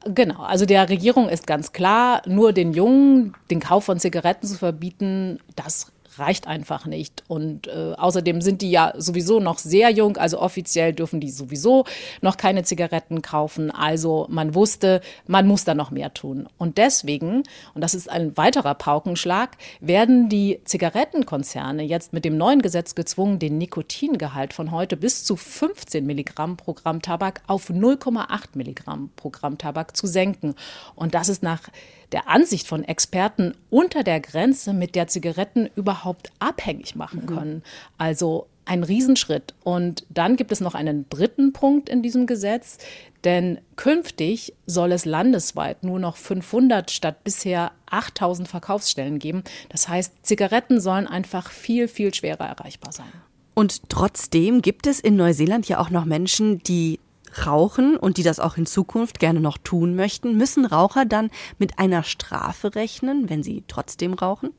Genau, 0.06 0.42
also 0.42 0.66
der 0.66 0.90
Regierung 0.90 1.28
ist 1.28 1.48
ganz 1.48 1.74
klar, 1.74 2.22
nur 2.26 2.54
den 2.54 2.72
Jungen 2.72 3.34
den 3.50 3.60
Kauf 3.60 3.86
von 3.86 4.00
Zigaretten 4.00 4.48
zu 4.48 4.58
verbieten, 4.58 5.40
das 5.56 5.92
reicht 6.20 6.48
einfach 6.48 6.86
nicht. 6.86 7.24
Und 7.28 7.68
äh, 7.68 7.94
außerdem 7.98 8.42
sind 8.42 8.62
die 8.62 8.72
ja 8.72 8.94
sowieso 8.98 9.40
noch 9.40 9.58
sehr 9.58 9.90
jung, 9.90 10.18
also 10.18 10.40
offiziell 10.40 10.94
dürfen 10.94 11.20
die 11.20 11.30
sowieso 11.30 11.86
noch 12.22 12.38
keine 12.38 12.64
Zigaretten 12.64 13.22
kaufen. 13.22 13.72
Also 13.72 14.28
man 14.30 14.56
wusste, 14.56 15.02
man 15.26 15.48
muss 15.48 15.64
da 15.64 15.74
noch 15.74 15.92
mehr 15.92 16.14
tun. 16.14 16.48
Und 16.58 16.78
deswegen, 16.78 17.44
und 17.74 17.82
das 17.82 17.94
ist 17.94 18.10
ein 18.10 18.36
weiterer 18.38 18.76
Paukenschlag, 18.76 19.58
werden 19.80 20.30
die 20.30 20.60
Zigarettenkonzerne 20.66 21.84
jetzt 21.84 22.14
mit 22.14 22.26
dem 22.26 22.38
neuen 22.38 22.62
Gesetz 22.62 22.96
gezwungen, 22.96 23.40
den 23.40 23.58
Nikotingehalt 23.58 24.54
von 24.54 24.72
heute 24.72 24.98
bis 24.98 25.24
zu 25.24 25.36
15 25.36 26.06
Milligramm 26.06 26.58
pro 26.58 26.74
Gramm 26.74 27.02
Tabak 27.02 27.42
auf 27.48 27.70
0,8 27.70 28.50
Milligramm 28.56 29.12
pro 29.16 29.30
Gramm 29.30 29.58
Tabak 29.58 29.96
zu 29.96 30.08
senken. 30.08 30.56
Und 30.96 31.14
das 31.14 31.30
ist 31.30 31.44
nach 31.44 31.62
der 32.12 32.28
Ansicht 32.28 32.68
von 32.68 32.84
Experten 32.84 33.54
unter 33.70 34.04
der 34.04 34.20
Grenze, 34.20 34.74
mit 34.74 34.96
der 34.96 35.08
Zigaretten 35.08 35.70
überhaupt 35.76 36.32
abhängig 36.40 36.96
machen 36.96 37.24
mhm. 37.24 37.28
können. 37.28 37.64
Also 37.98 38.48
ein 38.68 38.84
Riesenschritt. 38.84 39.54
Und 39.64 40.06
dann 40.10 40.36
gibt 40.36 40.52
es 40.52 40.60
noch 40.60 40.76
einen 40.76 41.10
dritten 41.10 41.54
Punkt 41.54 41.90
in 41.90 42.04
diesem 42.04 42.28
Gesetz, 42.28 42.78
denn 43.24 43.60
künftig 43.76 44.54
soll 44.66 44.92
es 44.92 45.06
landesweit 45.06 45.84
nur 45.84 46.00
noch 46.00 46.18
500 46.18 46.92
statt 46.92 47.24
bisher 47.24 47.72
8000 47.88 48.48
Verkaufsstellen 48.48 49.20
geben. 49.20 49.44
Das 49.70 49.88
heißt, 49.88 50.14
Zigaretten 50.22 50.80
sollen 50.80 51.08
einfach 51.08 51.50
viel, 51.50 51.88
viel 51.88 52.14
schwerer 52.14 52.46
erreichbar 52.46 52.92
sein. 52.92 53.12
Und 53.54 53.90
trotzdem 53.90 54.62
gibt 54.62 54.86
es 54.86 55.00
in 55.00 55.16
Neuseeland 55.16 55.68
ja 55.68 55.80
auch 55.80 55.90
noch 55.90 56.06
Menschen, 56.06 56.60
die 56.60 57.00
rauchen 57.46 57.98
und 57.98 58.18
die 58.18 58.24
das 58.24 58.40
auch 58.40 58.58
in 58.58 58.66
Zukunft 58.66 59.20
gerne 59.20 59.40
noch 59.40 59.58
tun 59.58 59.96
möchten, 59.96 60.38
müssen 60.38 60.66
Raucher 60.66 61.06
dann 61.06 61.30
mit 61.60 61.78
einer 61.78 62.04
Strafe 62.04 62.76
rechnen, 62.76 63.30
wenn 63.30 63.44
sie 63.44 63.64
trotzdem 63.68 64.14
rauchen? 64.14 64.52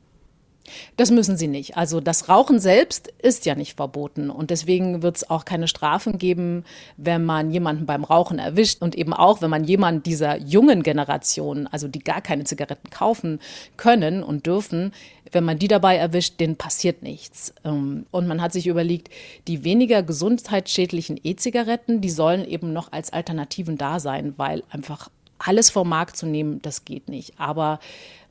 Das 0.97 1.11
müssen 1.11 1.37
sie 1.37 1.47
nicht. 1.47 1.77
Also 1.77 1.99
das 1.99 2.29
Rauchen 2.29 2.59
selbst 2.59 3.11
ist 3.21 3.45
ja 3.45 3.55
nicht 3.55 3.77
verboten 3.77 4.29
und 4.29 4.49
deswegen 4.49 5.01
wird 5.01 5.17
es 5.17 5.29
auch 5.29 5.45
keine 5.45 5.67
Strafen 5.67 6.17
geben, 6.17 6.63
wenn 6.97 7.25
man 7.25 7.51
jemanden 7.51 7.85
beim 7.85 8.03
Rauchen 8.03 8.39
erwischt 8.39 8.81
und 8.81 8.95
eben 8.95 9.13
auch, 9.13 9.41
wenn 9.41 9.49
man 9.49 9.63
jemanden 9.63 10.03
dieser 10.03 10.37
jungen 10.37 10.83
Generation, 10.83 11.67
also 11.67 11.87
die 11.87 11.99
gar 11.99 12.21
keine 12.21 12.43
Zigaretten 12.43 12.89
kaufen 12.89 13.39
können 13.77 14.23
und 14.23 14.45
dürfen, 14.45 14.91
wenn 15.31 15.43
man 15.43 15.59
die 15.59 15.67
dabei 15.67 15.97
erwischt, 15.97 16.39
denen 16.39 16.55
passiert 16.55 17.03
nichts. 17.03 17.53
Ähm, 17.63 18.05
und 18.11 18.27
man 18.27 18.41
hat 18.41 18.53
sich 18.53 18.67
überlegt, 18.67 19.09
die 19.47 19.63
weniger 19.63 20.03
gesundheitsschädlichen 20.03 21.19
E-Zigaretten, 21.23 22.01
die 22.01 22.09
sollen 22.09 22.45
eben 22.45 22.73
noch 22.73 22.91
als 22.91 23.13
Alternativen 23.13 23.77
da 23.77 23.99
sein, 23.99 24.33
weil 24.37 24.63
einfach 24.69 25.09
alles 25.39 25.69
vom 25.69 25.89
Markt 25.89 26.17
zu 26.17 26.25
nehmen, 26.25 26.61
das 26.61 26.85
geht 26.85 27.09
nicht. 27.09 27.39
Aber 27.39 27.79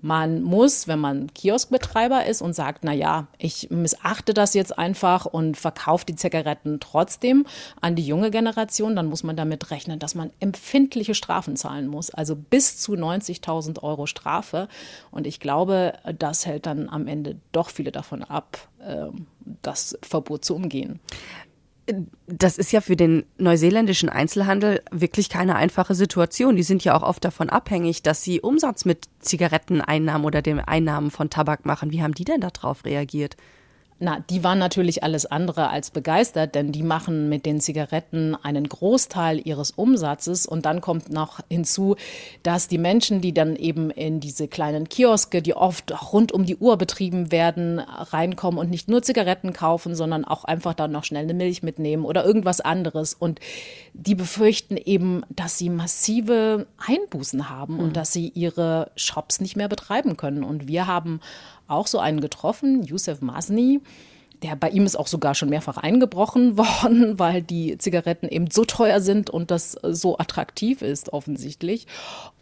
man 0.01 0.43
muss, 0.43 0.87
wenn 0.87 1.01
man 1.01 1.33
Kioskbetreiber 1.35 2.27
ist 2.27 2.41
und 2.41 2.53
sagt, 2.53 2.85
na 2.85 2.93
ja, 2.93 3.27
ich 3.39 3.69
missachte 3.71 4.33
das 4.33 4.55
jetzt 4.55 4.79
einfach 4.79 5.27
und 5.27 5.57
verkaufe 5.57 6.07
die 6.07 6.15
Zigaretten 6.15 6.79
trotzdem 6.79 7.47
an 7.81 7.97
die 7.97 8.07
junge 8.07 8.31
Generation, 8.31 8.95
dann 8.95 9.07
muss 9.07 9.25
man 9.25 9.37
damit 9.37 9.71
rechnen, 9.71 9.99
dass 9.99 10.15
man 10.15 10.31
empfindliche 10.39 11.15
Strafen 11.15 11.57
zahlen 11.57 11.89
muss, 11.89 12.11
also 12.11 12.37
bis 12.37 12.79
zu 12.79 12.93
90.000 12.93 13.83
Euro 13.83 14.07
Strafe. 14.07 14.69
Und 15.11 15.27
ich 15.27 15.41
glaube, 15.41 15.95
das 16.17 16.47
hält 16.47 16.67
dann 16.67 16.89
am 16.89 17.09
Ende 17.09 17.37
doch 17.51 17.71
viele 17.71 17.91
davon 17.91 18.23
ab, 18.23 18.69
ähm, 18.87 19.27
das 19.63 19.99
Verbot 20.03 20.45
zu 20.45 20.55
umgehen. 20.55 21.01
Das 22.27 22.59
ist 22.59 22.73
ja 22.73 22.81
für 22.81 22.97
den 22.97 23.25
neuseeländischen 23.39 24.09
Einzelhandel 24.09 24.83
wirklich 24.91 25.29
keine 25.29 25.57
einfache 25.57 25.95
Situation. 25.95 26.57
Die 26.57 26.63
sind 26.63 26.85
ja 26.85 26.95
auch 26.95 27.03
oft 27.03 27.25
davon 27.25 27.49
abhängig, 27.49 28.03
dass 28.03 28.23
sie 28.23 28.41
Umsatz 28.41 28.85
mit 28.85 29.07
Zigaretteneinnahmen 29.21 30.27
oder 30.27 30.43
den 30.43 30.61
Einnahmen 30.61 31.11
von 31.11 31.31
Tabak 31.31 31.65
machen. 31.65 31.91
Wie 31.91 32.03
haben 32.03 32.15
die 32.15 32.25
denn 32.25 32.41
darauf 32.41 32.85
reagiert? 32.85 33.37
Na, 34.01 34.21
die 34.31 34.45
waren 34.45 34.61
natürlich 34.61 35.03
alles 35.03 35.27
andere 35.27 35.71
als 35.71 35.91
begeistert, 35.91 36.55
denn 36.55 36.71
die 36.71 36.85
machen 36.85 37.29
mit 37.29 37.45
den 37.45 37.61
Zigaretten 37.61 38.37
einen 38.37 38.69
Großteil 38.69 39.45
ihres 39.45 39.73
Umsatzes. 39.73 40.47
Und 40.47 40.67
dann 40.67 40.81
kommt 40.81 41.11
noch 41.11 41.41
hinzu, 41.51 41.97
dass 42.45 42.69
die 42.69 42.79
Menschen, 42.79 43.21
die 43.21 43.35
dann 43.35 43.57
eben 43.57 43.91
in 43.91 44.21
diese 44.21 44.47
kleinen 44.47 44.89
Kioske, 44.89 45.43
die 45.43 45.55
oft 45.55 46.13
rund 46.13 46.31
um 46.31 46.45
die 46.45 46.57
Uhr 46.57 46.77
betrieben 46.77 47.33
werden, 47.33 47.81
reinkommen 47.81 48.61
und 48.61 48.71
nicht 48.71 48.89
nur 48.89 49.03
Zigaretten 49.03 49.53
kaufen, 49.53 49.97
sondern 49.97 50.25
auch 50.25 50.45
einfach 50.45 50.75
dann 50.75 50.93
noch 50.93 51.03
schnell 51.03 51.25
eine 51.25 51.35
Milch 51.35 51.65
mitnehmen 51.65 52.05
oder 52.05 52.25
irgendwas 52.25 52.61
anderes. 52.61 53.15
Und 53.15 53.41
die 53.95 54.15
befürchten 54.15 54.77
eben, 54.77 55.23
dass 55.29 55.59
sie 55.59 55.71
massive 55.71 56.69
Einbußen 56.87 57.51
haben 57.51 57.75
mhm. 57.75 57.81
und 57.81 57.97
dass 57.97 58.13
sie 58.13 58.29
ihre 58.29 58.93
Shops 58.95 59.41
nicht 59.41 59.57
mehr 59.57 59.69
betreiben 59.69 60.17
können. 60.17 60.45
Und 60.45 60.69
wir 60.69 60.87
haben 60.87 61.19
auch 61.69 61.87
so 61.87 61.99
einen 61.99 62.21
getroffen, 62.21 62.83
Youssef 62.83 63.21
Masni. 63.21 63.81
Der, 64.43 64.55
bei 64.55 64.71
ihm 64.71 64.87
ist 64.87 64.97
auch 64.97 65.09
sogar 65.09 65.35
schon 65.35 65.49
mehrfach 65.49 65.79
eingebrochen 65.79 66.57
worden, 66.59 67.19
weil 67.19 67.43
die 67.43 67.77
Zigaretten 67.79 68.29
eben 68.29 68.51
so 68.51 68.65
teuer 68.65 69.01
sind 69.01 69.31
und 69.31 69.51
das 69.51 69.73
so 69.73 70.19
attraktiv 70.19 70.83
ist, 70.83 71.13
offensichtlich. 71.13 71.87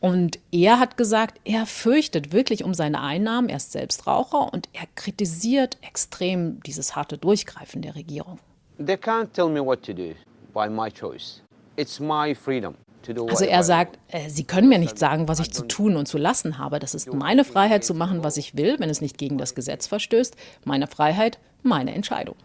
Und 0.00 0.38
er 0.52 0.78
hat 0.78 0.96
gesagt, 0.96 1.40
er 1.44 1.66
fürchtet 1.66 2.32
wirklich 2.32 2.64
um 2.64 2.74
seine 2.74 3.00
Einnahmen. 3.00 3.48
Er 3.48 3.56
ist 3.56 3.72
selbst 3.72 4.06
Raucher 4.06 4.52
und 4.52 4.68
er 4.72 4.86
kritisiert 4.94 5.78
extrem 5.82 6.60
dieses 6.64 6.96
harte 6.96 7.18
Durchgreifen 7.18 7.82
der 7.82 7.94
Regierung. 7.94 8.38
They 8.78 8.96
can't 8.96 9.32
tell 9.32 9.48
me 9.48 9.64
what 9.64 9.82
to 9.84 9.94
do 9.94 10.14
by 10.52 10.68
my 10.68 10.90
choice. 10.90 11.42
It's 11.76 11.98
my 11.98 12.34
freedom. 12.34 12.74
Also 13.08 13.44
er 13.44 13.62
sagt, 13.62 13.98
äh, 14.08 14.28
Sie 14.28 14.44
können 14.44 14.68
mir 14.68 14.78
nicht 14.78 14.98
sagen, 14.98 15.28
was 15.28 15.40
ich 15.40 15.52
zu 15.52 15.66
tun 15.66 15.96
und 15.96 16.06
zu 16.06 16.18
lassen 16.18 16.58
habe. 16.58 16.78
Das 16.78 16.94
ist 16.94 17.12
meine 17.12 17.44
Freiheit 17.44 17.84
zu 17.84 17.94
machen, 17.94 18.24
was 18.24 18.36
ich 18.36 18.56
will, 18.56 18.76
wenn 18.78 18.90
es 18.90 19.00
nicht 19.00 19.18
gegen 19.18 19.38
das 19.38 19.54
Gesetz 19.54 19.86
verstößt. 19.86 20.36
Meine 20.64 20.86
Freiheit, 20.86 21.38
meine 21.62 21.94
Entscheidung. 21.94 22.36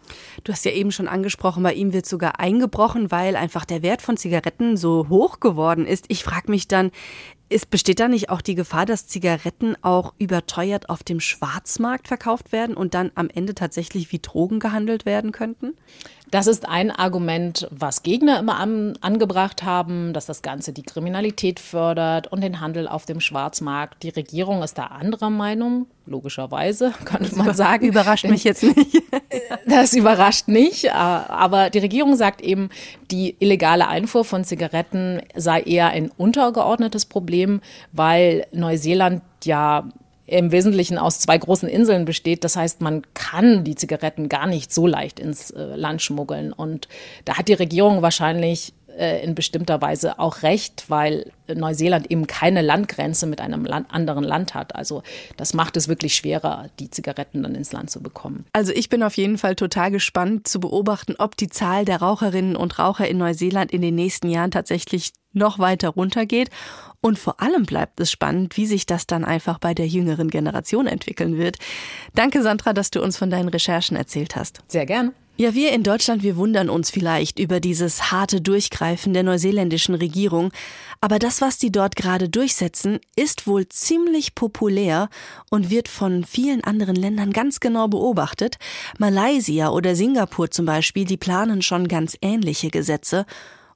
Du 0.44 0.52
hast 0.52 0.64
ja 0.64 0.72
eben 0.72 0.92
schon 0.92 1.08
angesprochen, 1.08 1.62
bei 1.62 1.74
ihm 1.74 1.92
wird 1.92 2.06
sogar 2.06 2.40
eingebrochen, 2.40 3.10
weil 3.10 3.36
einfach 3.36 3.64
der 3.64 3.82
Wert 3.82 4.02
von 4.02 4.16
Zigaretten 4.16 4.76
so 4.76 5.08
hoch 5.08 5.40
geworden 5.40 5.86
ist. 5.86 6.06
Ich 6.08 6.24
frage 6.24 6.50
mich 6.50 6.68
dann, 6.68 6.90
ist, 7.48 7.70
besteht 7.70 8.00
da 8.00 8.08
nicht 8.08 8.30
auch 8.30 8.40
die 8.40 8.54
Gefahr, 8.54 8.86
dass 8.86 9.06
Zigaretten 9.06 9.76
auch 9.82 10.14
überteuert 10.18 10.88
auf 10.88 11.04
dem 11.04 11.20
Schwarzmarkt 11.20 12.08
verkauft 12.08 12.50
werden 12.50 12.76
und 12.76 12.94
dann 12.94 13.12
am 13.14 13.28
Ende 13.28 13.54
tatsächlich 13.54 14.10
wie 14.10 14.18
Drogen 14.18 14.58
gehandelt 14.58 15.06
werden 15.06 15.32
könnten? 15.32 15.74
Das 16.32 16.46
ist 16.46 16.66
ein 16.66 16.90
Argument, 16.90 17.68
was 17.70 18.02
Gegner 18.02 18.38
immer 18.38 18.56
an, 18.56 18.94
angebracht 19.02 19.64
haben, 19.64 20.14
dass 20.14 20.24
das 20.24 20.40
Ganze 20.40 20.72
die 20.72 20.82
Kriminalität 20.82 21.60
fördert 21.60 22.32
und 22.32 22.40
den 22.40 22.58
Handel 22.58 22.88
auf 22.88 23.04
dem 23.04 23.20
Schwarzmarkt. 23.20 24.02
Die 24.02 24.08
Regierung 24.08 24.62
ist 24.62 24.78
da 24.78 24.84
anderer 24.86 25.28
Meinung, 25.28 25.88
logischerweise, 26.06 26.94
könnte 27.04 27.36
man 27.36 27.52
sagen. 27.52 27.86
Überrascht 27.86 28.24
mich 28.24 28.44
jetzt 28.44 28.62
nicht. 28.62 29.02
das 29.66 29.92
überrascht 29.92 30.48
nicht, 30.48 30.90
aber 30.90 31.68
die 31.68 31.80
Regierung 31.80 32.16
sagt 32.16 32.40
eben, 32.40 32.70
die 33.10 33.36
illegale 33.38 33.86
Einfuhr 33.86 34.24
von 34.24 34.42
Zigaretten 34.42 35.20
sei 35.34 35.60
eher 35.60 35.88
ein 35.88 36.10
untergeordnetes 36.16 37.04
Problem, 37.04 37.60
weil 37.92 38.46
Neuseeland 38.52 39.20
ja 39.44 39.84
im 40.32 40.52
Wesentlichen 40.52 40.98
aus 40.98 41.20
zwei 41.20 41.36
großen 41.38 41.68
Inseln 41.68 42.04
besteht. 42.04 42.44
Das 42.44 42.56
heißt, 42.56 42.80
man 42.80 43.02
kann 43.14 43.64
die 43.64 43.74
Zigaretten 43.74 44.28
gar 44.28 44.46
nicht 44.46 44.72
so 44.72 44.86
leicht 44.86 45.20
ins 45.20 45.50
äh, 45.50 45.76
Land 45.76 46.02
schmuggeln. 46.02 46.52
Und 46.52 46.88
da 47.24 47.36
hat 47.36 47.48
die 47.48 47.54
Regierung 47.54 48.02
wahrscheinlich 48.02 48.72
äh, 48.98 49.22
in 49.22 49.34
bestimmter 49.34 49.80
Weise 49.80 50.18
auch 50.18 50.42
recht, 50.42 50.84
weil 50.88 51.30
Neuseeland 51.52 52.10
eben 52.10 52.26
keine 52.26 52.62
Landgrenze 52.62 53.26
mit 53.26 53.40
einem 53.40 53.64
Land, 53.64 53.92
anderen 53.92 54.24
Land 54.24 54.54
hat. 54.54 54.74
Also 54.74 55.02
das 55.36 55.54
macht 55.54 55.76
es 55.76 55.88
wirklich 55.88 56.14
schwerer, 56.14 56.66
die 56.78 56.90
Zigaretten 56.90 57.42
dann 57.42 57.54
ins 57.54 57.72
Land 57.72 57.90
zu 57.90 58.02
bekommen. 58.02 58.46
Also 58.52 58.72
ich 58.72 58.88
bin 58.88 59.02
auf 59.02 59.16
jeden 59.16 59.38
Fall 59.38 59.56
total 59.56 59.90
gespannt 59.90 60.48
zu 60.48 60.60
beobachten, 60.60 61.14
ob 61.18 61.36
die 61.36 61.48
Zahl 61.48 61.84
der 61.84 61.98
Raucherinnen 61.98 62.56
und 62.56 62.78
Raucher 62.78 63.08
in 63.08 63.18
Neuseeland 63.18 63.72
in 63.72 63.82
den 63.82 63.94
nächsten 63.94 64.28
Jahren 64.28 64.50
tatsächlich 64.50 65.12
noch 65.32 65.58
weiter 65.58 65.90
runtergeht 65.90 66.50
und 67.00 67.18
vor 67.18 67.40
allem 67.40 67.64
bleibt 67.64 68.00
es 68.00 68.10
spannend, 68.10 68.56
wie 68.56 68.66
sich 68.66 68.86
das 68.86 69.06
dann 69.06 69.24
einfach 69.24 69.58
bei 69.58 69.74
der 69.74 69.86
jüngeren 69.86 70.28
Generation 70.28 70.86
entwickeln 70.86 71.36
wird. 71.36 71.58
Danke, 72.14 72.42
Sandra, 72.42 72.72
dass 72.72 72.90
du 72.90 73.02
uns 73.02 73.16
von 73.16 73.30
deinen 73.30 73.48
Recherchen 73.48 73.96
erzählt 73.96 74.36
hast. 74.36 74.60
Sehr 74.68 74.86
gern. 74.86 75.12
Ja, 75.36 75.54
wir 75.54 75.72
in 75.72 75.82
Deutschland, 75.82 76.22
wir 76.22 76.36
wundern 76.36 76.68
uns 76.68 76.90
vielleicht 76.90 77.38
über 77.38 77.58
dieses 77.58 78.12
harte 78.12 78.42
Durchgreifen 78.42 79.14
der 79.14 79.22
neuseeländischen 79.22 79.94
Regierung. 79.94 80.52
Aber 81.00 81.18
das, 81.18 81.40
was 81.40 81.56
die 81.56 81.72
dort 81.72 81.96
gerade 81.96 82.28
durchsetzen, 82.28 83.00
ist 83.16 83.46
wohl 83.46 83.66
ziemlich 83.66 84.34
populär 84.34 85.08
und 85.50 85.70
wird 85.70 85.88
von 85.88 86.24
vielen 86.24 86.62
anderen 86.62 86.96
Ländern 86.96 87.32
ganz 87.32 87.60
genau 87.60 87.88
beobachtet. 87.88 88.58
Malaysia 88.98 89.70
oder 89.70 89.96
Singapur 89.96 90.50
zum 90.50 90.66
Beispiel, 90.66 91.06
die 91.06 91.16
planen 91.16 91.62
schon 91.62 91.88
ganz 91.88 92.14
ähnliche 92.20 92.68
Gesetze. 92.68 93.24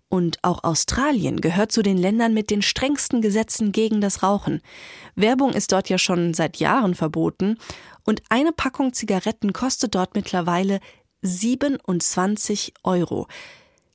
Und 0.09 0.39
auch 0.43 0.63
Australien 0.63 1.41
gehört 1.41 1.73
zu 1.73 1.83
den 1.83 1.97
Ländern 1.97 2.35
mit 2.35 2.51
den 2.51 2.63
strengsten 2.63 3.23
Gesetzen 3.23 3.73
gegen 3.73 4.01
das 4.01 4.23
Rauchen. 4.23 4.61
Werbung 5.17 5.53
ist 5.53 5.73
dort 5.73 5.89
ja 5.89 5.99
schon 5.99 6.33
seit 6.33 6.59
Jahren 6.59 6.95
verboten 6.95 7.57
und 8.05 8.23
eine 8.29 8.53
Packung 8.53 8.93
Zigaretten 8.93 9.53
kostet 9.53 9.97
dort 9.97 10.15
mittlerweile 10.15 10.79
27 11.23 12.75
Euro. 12.83 13.27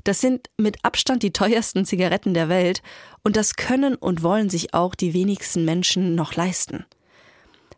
Das 0.03 0.21
sind 0.21 0.49
mit 0.57 0.83
Abstand 0.83 1.23
die 1.23 1.33
teuersten 1.33 1.85
Zigaretten 1.85 2.33
der 2.33 2.49
Welt 2.49 2.81
und 3.23 3.35
das 3.35 3.55
können 3.55 3.95
und 3.95 4.23
wollen 4.23 4.49
sich 4.49 4.73
auch 4.73 4.95
die 4.95 5.13
wenigsten 5.13 5.65
Menschen 5.65 6.15
noch 6.15 6.35
leisten. 6.35 6.85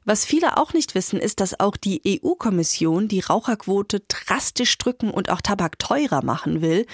Was 0.05 0.25
viele 0.25 0.57
auch 0.57 0.73
nicht 0.73 0.95
wissen, 0.95 1.19
ist, 1.19 1.39
dass 1.39 1.59
auch 1.59 1.77
die 1.77 2.01
EU-Kommission 2.23 3.07
die 3.07 3.21
Raucherquote 3.21 4.01
drastisch 4.07 4.77
drücken 4.77 5.11
und 5.11 5.29
auch 5.29 5.41
Tabak 5.41 5.79
teurer 5.79 6.23
machen 6.23 6.61
will 6.61 6.85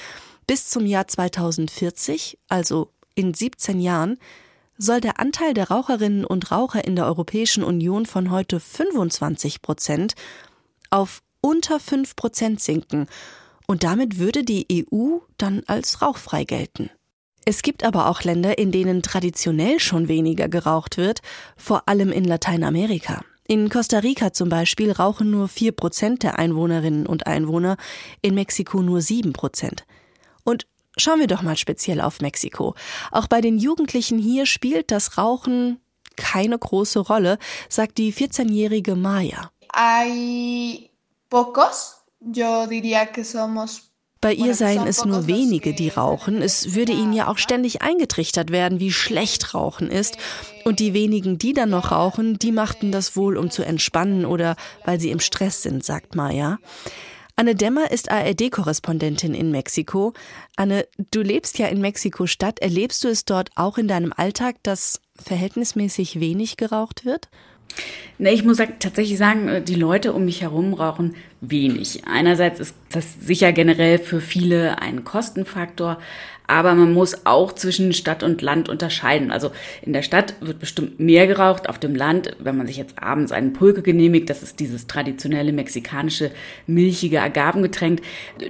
bis 0.46 0.68
zum 0.68 0.86
Jahr 0.86 1.08
2040, 1.08 2.40
also 2.48 2.92
in 3.14 3.34
17 3.34 3.80
Jahren, 3.80 4.18
soll 4.78 5.02
der 5.02 5.20
Anteil 5.20 5.54
der 5.54 5.70
Raucherinnen 5.70 6.26
und 6.26 6.52
Raucher 6.52 6.86
in 6.86 6.96
der 6.96 7.06
Europäischen 7.06 7.64
Union 7.64 8.06
von 8.06 8.32
heute 8.32 8.60
25 8.60 9.62
Prozent 9.62 10.16
auf 10.90 11.22
unter 11.42 11.80
5 11.80 12.16
Prozent 12.16 12.62
sinken 12.62 13.08
und 13.68 13.84
damit 13.84 14.18
würde 14.18 14.44
die 14.44 14.66
EU 14.72 15.20
dann 15.38 15.64
als 15.68 16.02
rauchfrei 16.02 16.44
gelten. 16.44 16.90
Es 17.46 17.62
gibt 17.62 17.84
aber 17.84 18.10
auch 18.10 18.24
Länder, 18.24 18.58
in 18.58 18.72
denen 18.72 19.02
traditionell 19.02 19.80
schon 19.80 20.08
weniger 20.08 20.50
geraucht 20.50 20.98
wird, 20.98 21.22
vor 21.58 21.88
allem 21.88 22.12
in 22.12 22.24
Lateinamerika. 22.24 23.24
In 23.48 23.70
Costa 23.70 24.00
Rica 24.00 24.34
zum 24.34 24.50
Beispiel 24.50 24.92
rauchen 24.92 25.32
nur 25.32 25.48
4 25.48 25.72
Prozent 25.72 26.22
der 26.24 26.38
Einwohnerinnen 26.38 27.08
und 27.08 27.26
Einwohner, 27.26 27.78
in 28.22 28.36
Mexiko 28.36 28.84
nur 28.84 29.02
7 29.02 29.34
Prozent. 29.34 29.86
Und 30.44 30.68
schauen 30.98 31.20
wir 31.20 31.28
doch 31.28 31.42
mal 31.42 31.58
speziell 31.58 32.02
auf 32.02 32.22
Mexiko. 32.22 32.76
Auch 33.12 33.26
bei 33.26 33.42
den 33.42 33.58
Jugendlichen 33.58 34.20
hier 34.20 34.46
spielt 34.46 34.92
das 34.92 35.18
Rauchen 35.18 35.80
keine 36.16 36.60
große 36.60 37.00
Rolle, 37.00 37.40
sagt 37.70 37.98
die 37.98 38.14
14-jährige 38.14 38.96
Maya. 38.96 39.50
Hay 39.74 40.89
bei 44.22 44.34
ihr 44.34 44.54
seien 44.54 44.86
es 44.86 45.06
nur 45.06 45.28
wenige, 45.28 45.74
die 45.74 45.88
rauchen. 45.88 46.42
Es 46.42 46.76
würde 46.76 46.92
ihnen 46.92 47.14
ja 47.14 47.30
auch 47.30 47.38
ständig 47.38 47.82
eingetrichtert 47.82 48.52
werden, 48.52 48.82
wie 48.82 48.92
schlecht 48.92 49.54
Rauchen 49.54 49.90
ist. 49.90 50.18
Und 50.66 50.80
die 50.80 50.94
wenigen, 50.94 51.38
die 51.38 51.54
dann 51.54 51.70
noch 51.70 51.92
rauchen, 51.92 52.38
die 52.38 52.52
machten 52.52 52.92
das 52.92 53.16
wohl, 53.16 53.38
um 53.38 53.50
zu 53.50 53.64
entspannen 53.64 54.26
oder 54.26 54.58
weil 54.84 55.00
sie 55.00 55.12
im 55.12 55.22
Stress 55.22 55.62
sind, 55.62 55.86
sagt 55.86 56.16
Maya. 56.16 56.60
Anne 57.38 57.56
Dämmer 57.56 57.92
ist 57.92 58.12
ARD-Korrespondentin 58.12 59.34
in 59.34 59.52
Mexiko. 59.52 60.12
Anne, 60.58 60.86
du 61.12 61.22
lebst 61.22 61.58
ja 61.58 61.68
in 61.68 61.80
Mexiko-Stadt. 61.80 62.60
Erlebst 62.60 63.02
du 63.06 63.08
es 63.08 63.24
dort 63.24 63.52
auch 63.56 63.78
in 63.78 63.88
deinem 63.88 64.12
Alltag, 64.12 64.58
dass 64.64 65.00
verhältnismäßig 65.16 66.20
wenig 66.20 66.58
geraucht 66.58 67.06
wird? 67.06 67.30
Ne, 68.18 68.32
ich 68.32 68.44
muss 68.44 68.58
tatsächlich 68.58 69.18
sagen, 69.18 69.48
äh, 69.48 69.62
die 69.62 69.76
Leute 69.76 70.14
um 70.14 70.26
mich 70.26 70.42
herum 70.42 70.74
rauchen 70.74 71.16
wenig. 71.42 72.04
Einerseits 72.06 72.60
ist 72.60 72.76
das 72.92 73.06
sicher 73.22 73.54
generell 73.54 73.98
für 73.98 74.20
viele 74.20 74.82
ein 74.82 75.06
Kostenfaktor, 75.06 76.00
aber 76.50 76.74
man 76.74 76.94
muss 76.94 77.28
auch 77.28 77.54
zwischen 77.54 77.94
Stadt 77.94 78.24
und 78.24 78.42
Land 78.42 78.70
unterscheiden. 78.70 79.32
Also 79.32 79.52
in 79.84 79.94
der 79.94 80.02
Stadt 80.02 80.34
wird 80.42 80.60
bestimmt 80.60 81.00
mehr 81.00 81.28
geraucht, 81.28 81.70
auf 81.70 81.78
dem 81.78 81.94
Land, 81.94 82.36
wenn 82.40 82.58
man 82.58 82.66
sich 82.66 82.78
jetzt 82.78 83.02
abends 83.02 83.32
einen 83.32 83.54
Pulque 83.54 83.84
genehmigt, 83.84 84.32
das 84.32 84.42
ist 84.42 84.60
dieses 84.60 84.88
traditionelle 84.88 85.54
mexikanische 85.54 86.32
milchige 86.66 87.22
Agavengetränk, 87.22 88.02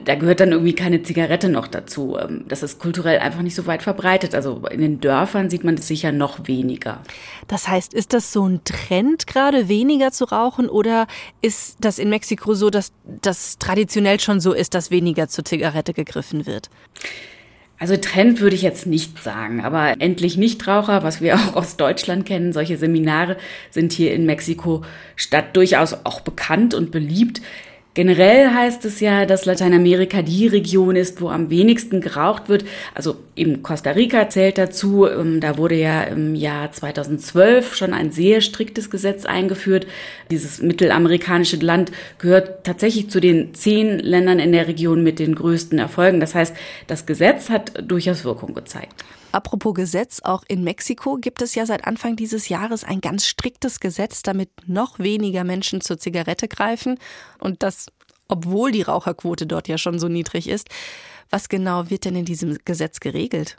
da 0.06 0.16
gehört 0.16 0.40
dann 0.40 0.54
irgendwie 0.54 0.76
keine 0.76 1.04
Zigarette 1.04 1.50
noch 1.50 1.68
dazu. 1.68 2.18
Ähm, 2.18 2.46
das 2.48 2.64
ist 2.64 2.80
kulturell 2.80 3.20
einfach 3.20 3.42
nicht 3.42 3.56
so 3.56 3.68
weit 3.68 3.84
verbreitet. 3.84 4.34
Also 4.34 4.62
in 4.72 4.80
den 4.80 5.02
Dörfern 5.02 5.50
sieht 5.50 5.66
man 5.66 5.76
das 5.76 5.88
sicher 5.88 6.14
noch 6.14 6.48
weniger. 6.48 7.02
Das 7.50 7.68
heißt, 7.68 7.94
ist 7.94 8.14
das 8.14 8.32
so 8.32 8.48
ein 8.48 8.62
Trend, 8.64 9.28
gerade 9.28 9.68
weniger 9.68 10.14
zu 10.14 10.24
rauchen 10.24 10.70
oder 10.70 11.06
ist 11.42 11.76
das 11.82 12.00
in 12.00 12.10
Mexiko 12.10 12.54
so, 12.54 12.70
dass 12.70 12.94
das 13.22 13.58
traditionell 13.58 14.22
schon 14.22 14.40
so 14.40 14.54
ist, 14.54 14.74
dass 14.74 14.90
weniger 14.90 15.28
zur 15.28 15.44
Zigarette 15.44 15.94
gegriffen 15.94 16.46
wird? 16.46 16.70
Also 17.80 17.96
Trend 17.96 18.42
würde 18.42 18.58
ich 18.58 18.62
jetzt 18.62 18.86
nicht 18.86 19.24
sagen, 19.24 19.62
aber 19.62 19.96
endlich 20.00 20.36
Nichtraucher, 20.36 21.02
was 21.02 21.22
wir 21.22 21.36
auch 21.36 21.56
aus 21.56 21.78
Deutschland 21.78 22.26
kennen, 22.26 22.54
solche 22.54 22.78
Seminare 22.78 23.38
sind 23.72 23.94
hier 23.94 24.14
in 24.14 24.26
Mexiko-Stadt 24.26 25.56
durchaus 25.56 25.94
auch 26.06 26.20
bekannt 26.20 26.74
und 26.74 26.92
beliebt. 26.92 27.42
Generell 28.00 28.54
heißt 28.54 28.86
es 28.86 29.02
ja, 29.02 29.26
dass 29.26 29.44
Lateinamerika 29.44 30.22
die 30.22 30.48
Region 30.48 30.96
ist, 30.96 31.20
wo 31.20 31.28
am 31.28 31.50
wenigsten 31.50 32.00
geraucht 32.00 32.48
wird. 32.48 32.64
Also 32.96 33.18
eben 33.36 33.62
Costa 33.62 33.92
Rica 33.92 34.30
zählt 34.30 34.58
dazu. 34.58 35.06
Ähm, 35.06 35.42
da 35.42 35.58
wurde 35.58 35.76
ja 35.76 36.04
im 36.04 36.34
Jahr 36.34 36.72
2012 36.72 37.76
schon 37.76 37.94
ein 37.94 38.14
sehr 38.14 38.40
striktes 38.40 38.90
Gesetz 38.90 39.26
eingeführt. 39.26 39.86
Dieses 40.32 40.62
mittelamerikanische 40.62 41.58
Land 41.58 41.92
gehört 42.20 42.64
tatsächlich 42.64 43.10
zu 43.10 43.20
den 43.20 43.54
zehn 43.54 44.00
Ländern 44.00 44.40
in 44.40 44.54
der 44.54 44.70
Region 44.70 45.04
mit 45.04 45.20
den 45.20 45.36
größten 45.36 45.78
Erfolgen. 45.78 46.22
Das 46.22 46.36
heißt, 46.36 46.56
das 46.88 47.06
Gesetz 47.06 47.50
hat 47.50 47.84
durchaus 47.86 48.24
Wirkung 48.24 48.54
gezeigt. 48.54 48.94
Apropos 49.32 49.76
Gesetz, 49.76 50.22
auch 50.24 50.44
in 50.48 50.64
Mexiko 50.64 51.18
gibt 51.18 51.42
es 51.42 51.54
ja 51.54 51.66
seit 51.66 51.86
Anfang 51.86 52.16
dieses 52.16 52.50
Jahres 52.50 52.84
ein 52.84 53.00
ganz 53.00 53.26
striktes 53.26 53.80
Gesetz, 53.80 54.24
damit 54.24 54.50
noch 54.66 54.98
weniger 54.98 55.44
Menschen 55.44 55.82
zur 55.82 56.00
Zigarette 56.00 56.48
greifen. 56.48 56.98
Und 57.40 57.62
das, 57.62 57.88
obwohl 58.28 58.72
die 58.72 58.82
Raucherquote 58.82 59.46
dort 59.46 59.68
ja 59.68 59.78
schon 59.78 60.00
so 60.00 60.08
niedrig 60.08 60.50
ist. 60.50 60.70
Was 61.30 61.48
genau 61.48 61.90
wird 61.92 62.06
denn 62.06 62.16
in 62.16 62.26
diesem 62.26 62.58
Gesetz 62.66 63.00
geregelt? 63.00 63.56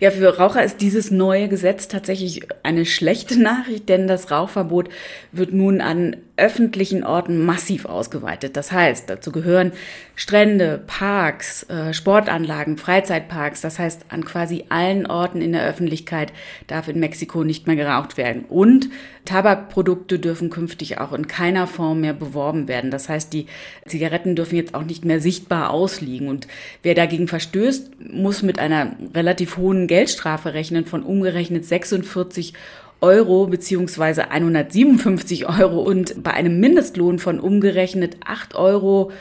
Ja, 0.00 0.10
für 0.10 0.36
Raucher 0.36 0.64
ist 0.64 0.80
dieses 0.80 1.10
neue 1.10 1.48
Gesetz 1.48 1.88
tatsächlich 1.88 2.48
eine 2.62 2.84
schlechte 2.84 3.40
Nachricht, 3.40 3.88
denn 3.88 4.08
das 4.08 4.30
Rauchverbot 4.30 4.88
wird 5.30 5.52
nun 5.52 5.80
an 5.80 6.16
öffentlichen 6.36 7.04
Orten 7.04 7.44
massiv 7.44 7.84
ausgeweitet. 7.84 8.56
Das 8.56 8.72
heißt, 8.72 9.10
dazu 9.10 9.32
gehören 9.32 9.72
Strände, 10.14 10.82
Parks, 10.86 11.64
äh, 11.64 11.92
Sportanlagen, 11.92 12.78
Freizeitparks. 12.78 13.60
Das 13.60 13.78
heißt, 13.78 14.06
an 14.08 14.24
quasi 14.24 14.64
allen 14.70 15.06
Orten 15.06 15.42
in 15.42 15.52
der 15.52 15.66
Öffentlichkeit 15.66 16.32
darf 16.68 16.88
in 16.88 17.00
Mexiko 17.00 17.44
nicht 17.44 17.66
mehr 17.66 17.76
geraucht 17.76 18.16
werden. 18.16 18.44
Und 18.48 18.88
Tabakprodukte 19.26 20.18
dürfen 20.18 20.48
künftig 20.48 20.98
auch 20.98 21.12
in 21.12 21.26
keiner 21.26 21.66
Form 21.66 22.00
mehr 22.00 22.14
beworben 22.14 22.66
werden. 22.66 22.90
Das 22.90 23.08
heißt, 23.10 23.32
die 23.32 23.46
Zigaretten 23.86 24.34
dürfen 24.34 24.56
jetzt 24.56 24.74
auch 24.74 24.84
nicht 24.84 25.04
mehr 25.04 25.20
sichtbar 25.20 25.70
ausliegen. 25.70 26.28
Und 26.28 26.48
wer 26.82 26.94
dagegen 26.94 27.28
verstößt, 27.28 28.10
muss 28.10 28.42
mit 28.42 28.58
einer 28.58 28.96
relativ 29.14 29.58
hohen 29.58 29.86
Geldstrafe 29.86 30.54
rechnen 30.54 30.86
von 30.86 31.02
umgerechnet 31.02 31.66
46 31.66 32.54
Euro 33.02 33.46
beziehungsweise 33.48 34.30
157 34.30 35.48
Euro 35.48 35.82
und 35.82 36.22
bei 36.22 36.32
einem 36.32 36.60
Mindestlohn 36.60 37.18
von 37.18 37.40
umgerechnet 37.40 38.18
8,50 38.24 38.54
Euro 38.54 39.12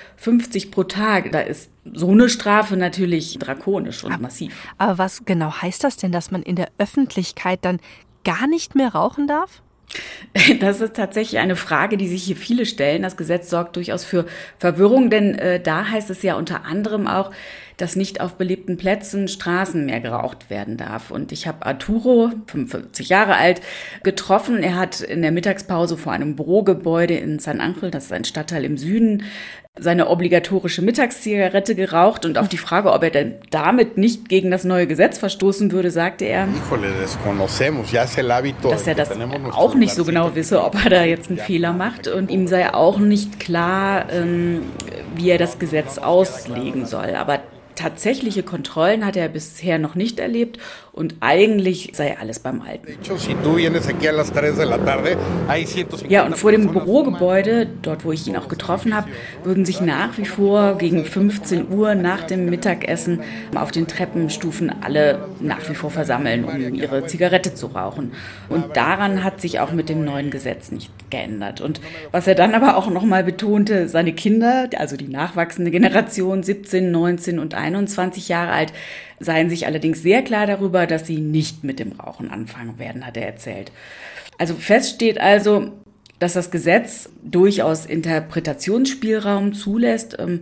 pro 0.71 0.83
Tag, 0.83 1.31
da 1.31 1.39
ist 1.41 1.71
so 1.93 2.09
eine 2.09 2.29
Strafe 2.29 2.77
natürlich 2.77 3.39
drakonisch 3.39 4.03
und 4.03 4.21
massiv. 4.21 4.55
Aber 4.77 4.97
was 4.99 5.25
genau 5.25 5.51
heißt 5.51 5.83
das 5.83 5.97
denn, 5.97 6.11
dass 6.11 6.31
man 6.31 6.43
in 6.43 6.55
der 6.55 6.69
Öffentlichkeit 6.77 7.59
dann 7.63 7.79
gar 8.23 8.47
nicht 8.47 8.75
mehr 8.75 8.93
rauchen 8.93 9.27
darf? 9.27 9.63
Das 10.59 10.81
ist 10.81 10.95
tatsächlich 10.95 11.39
eine 11.39 11.55
Frage, 11.55 11.97
die 11.97 12.07
sich 12.07 12.23
hier 12.23 12.35
viele 12.35 12.65
stellen. 12.65 13.01
Das 13.01 13.17
Gesetz 13.17 13.49
sorgt 13.49 13.75
durchaus 13.75 14.05
für 14.05 14.25
Verwirrung, 14.59 15.09
denn 15.09 15.35
äh, 15.35 15.59
da 15.59 15.89
heißt 15.89 16.09
es 16.09 16.23
ja 16.23 16.35
unter 16.35 16.65
anderem 16.65 17.07
auch, 17.07 17.31
dass 17.77 17.95
nicht 17.95 18.21
auf 18.21 18.35
belebten 18.35 18.77
Plätzen 18.77 19.27
Straßen 19.27 19.85
mehr 19.85 19.99
geraucht 19.99 20.49
werden 20.49 20.77
darf. 20.77 21.09
Und 21.09 21.31
ich 21.31 21.47
habe 21.47 21.65
Arturo, 21.65 22.31
45 22.45 23.09
Jahre 23.09 23.35
alt, 23.35 23.61
getroffen. 24.03 24.61
Er 24.61 24.75
hat 24.75 25.01
in 25.01 25.21
der 25.21 25.31
Mittagspause 25.31 25.97
vor 25.97 26.11
einem 26.11 26.35
Bürogebäude 26.35 27.15
in 27.15 27.39
San 27.39 27.59
Angel, 27.59 27.89
das 27.89 28.05
ist 28.05 28.13
ein 28.13 28.25
Stadtteil 28.25 28.65
im 28.65 28.77
Süden, 28.77 29.23
seine 29.79 30.09
obligatorische 30.09 30.81
Mittagszigarette 30.81 31.75
geraucht 31.75 32.25
und 32.25 32.37
auf 32.37 32.49
die 32.49 32.57
Frage, 32.57 32.91
ob 32.91 33.03
er 33.03 33.09
denn 33.09 33.35
damit 33.51 33.97
nicht 33.97 34.27
gegen 34.27 34.51
das 34.51 34.65
neue 34.65 34.85
Gesetz 34.85 35.17
verstoßen 35.17 35.71
würde, 35.71 35.91
sagte 35.91 36.25
er, 36.25 36.47
dass 38.69 38.87
er 38.87 38.95
das 38.95 39.11
auch 39.51 39.75
nicht 39.75 39.93
so 39.93 40.03
genau 40.03 40.35
wisse, 40.35 40.61
ob 40.61 40.75
er 40.83 40.89
da 40.89 41.03
jetzt 41.05 41.29
einen 41.29 41.39
Fehler 41.39 41.71
macht. 41.71 42.09
Und 42.09 42.29
ihm 42.29 42.47
sei 42.47 42.73
auch 42.73 42.99
nicht 42.99 43.39
klar, 43.39 44.11
ähm, 44.11 44.63
wie 45.15 45.29
er 45.29 45.37
das 45.37 45.57
Gesetz 45.57 45.97
auslegen 45.97 46.85
soll. 46.85 47.15
Aber 47.15 47.39
tatsächliche 47.81 48.43
Kontrollen 48.43 49.05
hat 49.05 49.15
er 49.15 49.27
bisher 49.27 49.79
noch 49.79 49.95
nicht 49.95 50.19
erlebt 50.19 50.59
und 50.93 51.15
eigentlich 51.21 51.91
sei 51.93 52.17
alles 52.19 52.39
beim 52.39 52.61
Alten. 52.61 52.97
Ja, 56.09 56.25
und 56.25 56.37
vor 56.37 56.51
dem 56.51 56.71
Bürogebäude, 56.71 57.67
dort 57.81 58.05
wo 58.05 58.11
ich 58.11 58.27
ihn 58.27 58.35
auch 58.35 58.49
getroffen 58.49 58.95
habe, 58.95 59.09
würden 59.43 59.65
sich 59.65 59.81
nach 59.81 60.17
wie 60.17 60.25
vor 60.25 60.77
gegen 60.77 61.05
15 61.05 61.71
Uhr 61.71 61.95
nach 61.95 62.23
dem 62.23 62.49
Mittagessen 62.49 63.21
auf 63.55 63.71
den 63.71 63.87
Treppenstufen 63.87 64.71
alle 64.83 65.29
nach 65.39 65.67
wie 65.69 65.75
vor 65.75 65.89
versammeln, 65.89 66.43
um 66.43 66.75
ihre 66.75 67.05
Zigarette 67.07 67.55
zu 67.55 67.67
rauchen. 67.67 68.11
Und 68.49 68.75
daran 68.75 69.23
hat 69.23 69.41
sich 69.41 69.59
auch 69.59 69.71
mit 69.71 69.89
dem 69.89 70.03
neuen 70.03 70.29
Gesetz 70.29 70.71
nicht 70.71 70.91
geändert. 71.09 71.61
Und 71.61 71.81
was 72.11 72.27
er 72.27 72.35
dann 72.35 72.53
aber 72.53 72.77
auch 72.77 72.89
nochmal 72.89 73.23
betonte, 73.23 73.87
seine 73.87 74.13
Kinder, 74.13 74.69
also 74.77 74.97
die 74.97 75.07
nachwachsende 75.07 75.71
Generation 75.71 76.43
17, 76.43 76.91
19 76.91 77.39
und 77.39 77.55
21 77.55 77.70
Jahre 78.27 78.51
alt, 78.51 78.73
seien 79.19 79.49
sich 79.49 79.65
allerdings 79.65 80.01
sehr 80.01 80.21
klar 80.21 80.47
darüber, 80.47 80.87
dass 80.87 81.07
sie 81.07 81.19
nicht 81.19 81.63
mit 81.63 81.79
dem 81.79 81.93
Rauchen 81.93 82.29
anfangen 82.29 82.79
werden, 82.79 83.05
hat 83.05 83.17
er 83.17 83.27
erzählt. 83.27 83.71
Also 84.37 84.55
fest 84.55 84.95
steht 84.95 85.19
also, 85.19 85.71
dass 86.19 86.33
das 86.33 86.51
Gesetz 86.51 87.09
durchaus 87.23 87.85
Interpretationsspielraum 87.85 89.53
zulässt. 89.53 90.17
Ähm, 90.19 90.41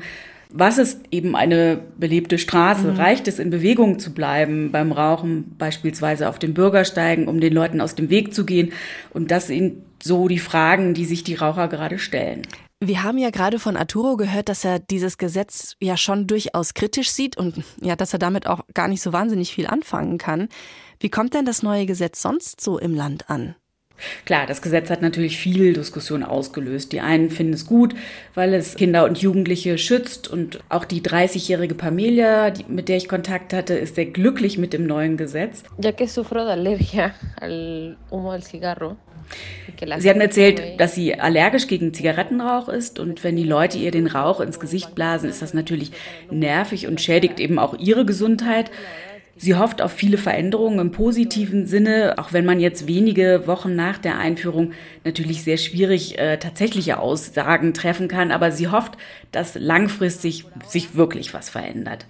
was 0.52 0.80
ist 0.80 1.02
eben 1.12 1.36
eine 1.36 1.80
belebte 1.98 2.38
Straße? 2.38 2.92
Mhm. 2.92 2.98
Reicht 2.98 3.28
es, 3.28 3.38
in 3.38 3.52
Bewegung 3.52 4.00
zu 4.00 4.14
bleiben 4.14 4.72
beim 4.72 4.92
Rauchen, 4.92 5.56
beispielsweise 5.58 6.28
auf 6.28 6.40
den 6.40 6.56
Bürgersteigen, 6.56 7.28
um 7.28 7.40
den 7.40 7.54
Leuten 7.54 7.82
aus 7.82 7.94
dem 7.96 8.10
Weg 8.10 8.34
zu 8.34 8.46
gehen? 8.46 8.74
Und 9.12 9.32
das 9.32 9.48
sind 9.48 9.84
so 10.02 10.28
die 10.28 10.40
Fragen, 10.40 10.94
die 10.94 11.06
sich 11.06 11.24
die 11.24 11.36
Raucher 11.36 11.68
gerade 11.68 12.00
stellen. 12.00 12.42
Wir 12.82 13.04
haben 13.04 13.18
ja 13.18 13.30
gerade 13.30 13.60
von 13.60 13.76
Arturo 13.76 14.16
gehört, 14.16 14.48
dass 14.48 14.64
er 14.64 14.80
dieses 14.80 15.18
Gesetz 15.18 15.76
ja 15.82 15.98
schon 15.98 16.28
durchaus 16.28 16.74
kritisch 16.74 17.12
sieht 17.12 17.36
und 17.36 17.62
ja, 17.82 17.98
dass 17.98 18.14
er 18.14 18.20
damit 18.20 18.48
auch 18.48 18.62
gar 18.74 18.88
nicht 18.88 19.02
so 19.02 19.12
wahnsinnig 19.12 19.54
viel 19.54 19.68
anfangen 19.68 20.18
kann. 20.18 20.48
Wie 20.98 21.10
kommt 21.10 21.34
denn 21.34 21.44
das 21.44 21.62
neue 21.62 21.86
Gesetz 21.86 22.22
sonst 22.22 22.62
so 22.62 22.80
im 22.80 22.96
Land 22.96 23.30
an? 23.30 23.56
Klar, 24.24 24.46
das 24.46 24.62
Gesetz 24.62 24.90
hat 24.90 25.02
natürlich 25.02 25.38
viel 25.38 25.74
Diskussion 25.74 26.24
ausgelöst. 26.24 26.94
Die 26.94 27.02
einen 27.02 27.30
finden 27.30 27.52
es 27.52 27.66
gut, 27.66 27.96
weil 28.34 28.54
es 28.54 28.76
Kinder 28.76 29.04
und 29.04 29.18
Jugendliche 29.18 29.78
schützt 29.78 30.30
und 30.30 30.60
auch 30.70 30.86
die 30.86 31.02
30-jährige 31.02 31.76
Pamela, 31.76 32.50
die, 32.52 32.64
mit 32.70 32.88
der 32.88 32.96
ich 32.96 33.10
Kontakt 33.10 33.52
hatte, 33.52 33.74
ist 33.74 33.96
sehr 33.96 34.06
glücklich 34.06 34.58
mit 34.58 34.72
dem 34.72 34.88
neuen 34.88 35.18
Gesetz. 35.18 35.64
Ya 35.82 35.92
que 35.92 36.08
sufro 36.08 36.46
de 36.46 36.52
alergia 36.52 37.14
al 37.42 37.98
humo 38.10 38.32
del 38.32 38.44
cigarro, 38.44 38.96
Sie 40.00 40.10
hat 40.10 40.18
mir 40.18 40.24
erzählt, 40.24 40.80
dass 40.80 40.96
sie 40.96 41.18
allergisch 41.20 41.68
gegen 41.68 41.94
Zigarettenrauch 41.94 42.68
ist 42.70 43.00
und 43.00 43.24
wenn 43.24 43.36
die 43.36 43.44
Leute 43.44 43.78
ihr 43.78 43.92
den 43.92 44.08
Rauch 44.08 44.42
ins 44.42 44.60
Gesicht 44.60 44.94
blasen, 44.96 45.30
ist 45.30 45.42
das 45.42 45.54
natürlich 45.54 45.92
nervig 46.30 46.88
und 46.88 47.00
schädigt 47.00 47.40
eben 47.40 47.60
auch 47.60 47.78
ihre 47.78 48.06
Gesundheit. 48.06 48.72
Sie 49.42 49.56
hofft 49.56 49.82
auf 49.82 49.94
viele 49.94 50.18
Veränderungen 50.18 50.80
im 50.80 50.92
positiven 50.92 51.66
Sinne, 51.66 52.16
auch 52.18 52.34
wenn 52.34 52.44
man 52.44 52.60
jetzt 52.60 52.88
wenige 52.88 53.48
Wochen 53.48 53.74
nach 53.74 53.98
der 53.98 54.18
Einführung 54.18 54.74
natürlich 55.06 55.44
sehr 55.46 55.56
schwierig 55.56 56.20
äh, 56.20 56.36
tatsächliche 56.38 57.00
Aussagen 57.00 57.74
treffen 57.74 58.10
kann, 58.10 58.32
aber 58.32 58.52
sie 58.52 58.68
hofft, 58.68 58.98
dass 59.32 59.56
langfristig 59.56 60.44
sich 60.68 60.96
wirklich 60.96 61.34
was 61.34 61.50
verändert. 61.50 62.06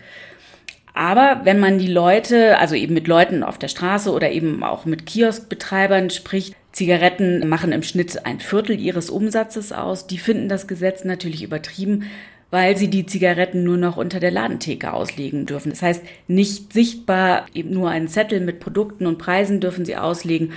Aber 0.95 1.41
wenn 1.43 1.59
man 1.59 1.77
die 1.77 1.87
Leute, 1.87 2.57
also 2.57 2.73
eben 2.73 2.95
mit 2.95 3.07
Leuten 3.07 3.43
auf 3.43 3.59
der 3.59 3.67
Straße 3.67 4.11
oder 4.11 4.31
eben 4.31 4.63
auch 4.63 4.85
mit 4.85 5.05
Kioskbetreibern 5.05 6.09
spricht, 6.09 6.55
Zigaretten 6.79 7.45
machen 7.49 7.73
im 7.73 7.83
Schnitt 7.83 8.25
ein 8.25 8.39
Viertel 8.39 8.79
ihres 8.79 9.09
Umsatzes 9.09 9.73
aus. 9.73 10.07
Die 10.07 10.17
finden 10.17 10.47
das 10.47 10.65
Gesetz 10.65 11.03
natürlich 11.03 11.43
übertrieben, 11.43 12.03
weil 12.51 12.77
sie 12.77 12.87
die 12.89 13.05
Zigaretten 13.05 13.65
nur 13.65 13.75
noch 13.75 13.97
unter 13.97 14.21
der 14.21 14.31
Ladentheke 14.31 14.93
auslegen 14.93 15.45
dürfen. 15.45 15.71
Das 15.71 15.81
heißt, 15.81 16.01
nicht 16.29 16.71
sichtbar, 16.71 17.47
eben 17.53 17.71
nur 17.71 17.89
einen 17.89 18.07
Zettel 18.07 18.39
mit 18.39 18.61
Produkten 18.61 19.07
und 19.07 19.17
Preisen 19.17 19.59
dürfen 19.59 19.83
sie 19.83 19.97
auslegen. 19.97 20.53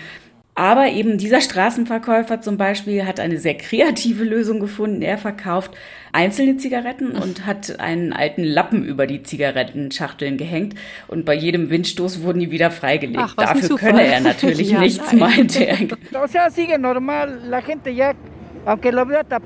Aber 0.54 0.88
eben 0.88 1.16
dieser 1.16 1.40
Straßenverkäufer 1.40 2.42
zum 2.42 2.58
Beispiel 2.58 3.06
hat 3.06 3.20
eine 3.20 3.38
sehr 3.38 3.56
kreative 3.56 4.22
Lösung 4.22 4.60
gefunden. 4.60 5.00
Er 5.00 5.16
verkauft 5.16 5.70
einzelne 6.12 6.58
Zigaretten 6.58 7.12
und 7.12 7.46
hat 7.46 7.80
einen 7.80 8.12
alten 8.12 8.44
Lappen 8.44 8.84
über 8.84 9.06
die 9.06 9.22
Zigarettenschachteln 9.22 10.36
gehängt. 10.36 10.74
Und 11.08 11.24
bei 11.24 11.34
jedem 11.34 11.70
Windstoß 11.70 12.22
wurden 12.22 12.40
die 12.40 12.50
wieder 12.50 12.70
freigelegt. 12.70 13.18
Ach, 13.22 13.34
Dafür 13.34 13.76
könne 13.78 14.04
er 14.04 14.20
natürlich 14.20 14.70
ja, 14.72 14.80
nichts, 14.80 15.12
meinte 15.14 15.64
er. 15.64 15.78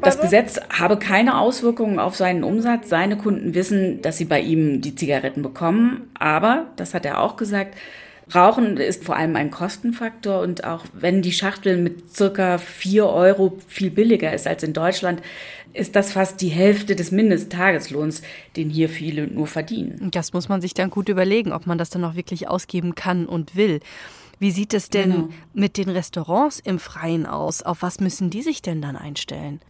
Das 0.03 0.21
Gesetz 0.21 0.61
habe 0.71 0.99
keine 0.99 1.39
Auswirkungen 1.39 1.99
auf 1.99 2.17
seinen 2.17 2.45
Umsatz. 2.45 2.89
Seine 2.89 3.17
Kunden 3.17 3.55
wissen, 3.55 4.03
dass 4.03 4.19
sie 4.19 4.25
bei 4.25 4.41
ihm 4.41 4.81
die 4.81 4.95
Zigaretten 4.95 5.43
bekommen. 5.43 6.11
Aber, 6.19 6.67
das 6.77 6.95
hat 6.95 7.07
er 7.07 7.21
auch 7.21 7.37
gesagt, 7.37 7.77
Rauchen 8.35 8.77
ist 8.77 9.05
vor 9.05 9.17
allem 9.17 9.37
ein 9.37 9.51
Kostenfaktor 9.51 10.41
und 10.41 10.65
auch 10.65 10.85
wenn 10.93 11.23
die 11.23 11.33
Schachtel 11.33 11.77
mit 11.77 12.15
circa 12.15 12.59
vier 12.59 13.07
Euro 13.07 13.59
viel 13.69 13.91
billiger 13.91 14.33
ist 14.33 14.49
als 14.49 14.65
in 14.65 14.73
Deutschland, 14.73 15.23
ist 15.73 15.95
das 15.95 16.13
fast 16.13 16.41
die 16.41 16.49
Hälfte 16.49 16.97
des 16.97 17.13
Mindesttageslohns, 17.13 18.23
den 18.57 18.69
hier 18.69 18.89
viele 18.89 19.29
nur 19.29 19.47
verdienen. 19.47 20.11
Das 20.11 20.33
muss 20.33 20.49
man 20.49 20.61
sich 20.61 20.75
dann 20.75 20.91
gut 20.91 21.09
überlegen, 21.09 21.53
ob 21.53 21.67
man 21.67 21.79
das 21.79 21.91
dann 21.91 22.05
auch 22.05 22.17
wirklich 22.17 22.49
ausgeben 22.49 22.95
kann 22.95 23.27
und 23.27 23.55
will. 23.55 23.81
Wie 24.39 24.51
sieht 24.51 24.75
es 24.75 24.91
denn 24.91 25.13
genau. 25.13 25.29
mit 25.55 25.77
den 25.77 25.89
Restaurants 25.89 26.59
im 26.59 26.79
Freien 26.79 27.27
aus? 27.27 27.63
Auf 27.63 27.83
was 27.83 28.01
müssen 28.01 28.31
die 28.31 28.43
sich 28.43 28.61
denn 28.61 28.83
dann 28.83 28.97
einstellen? 28.97 29.61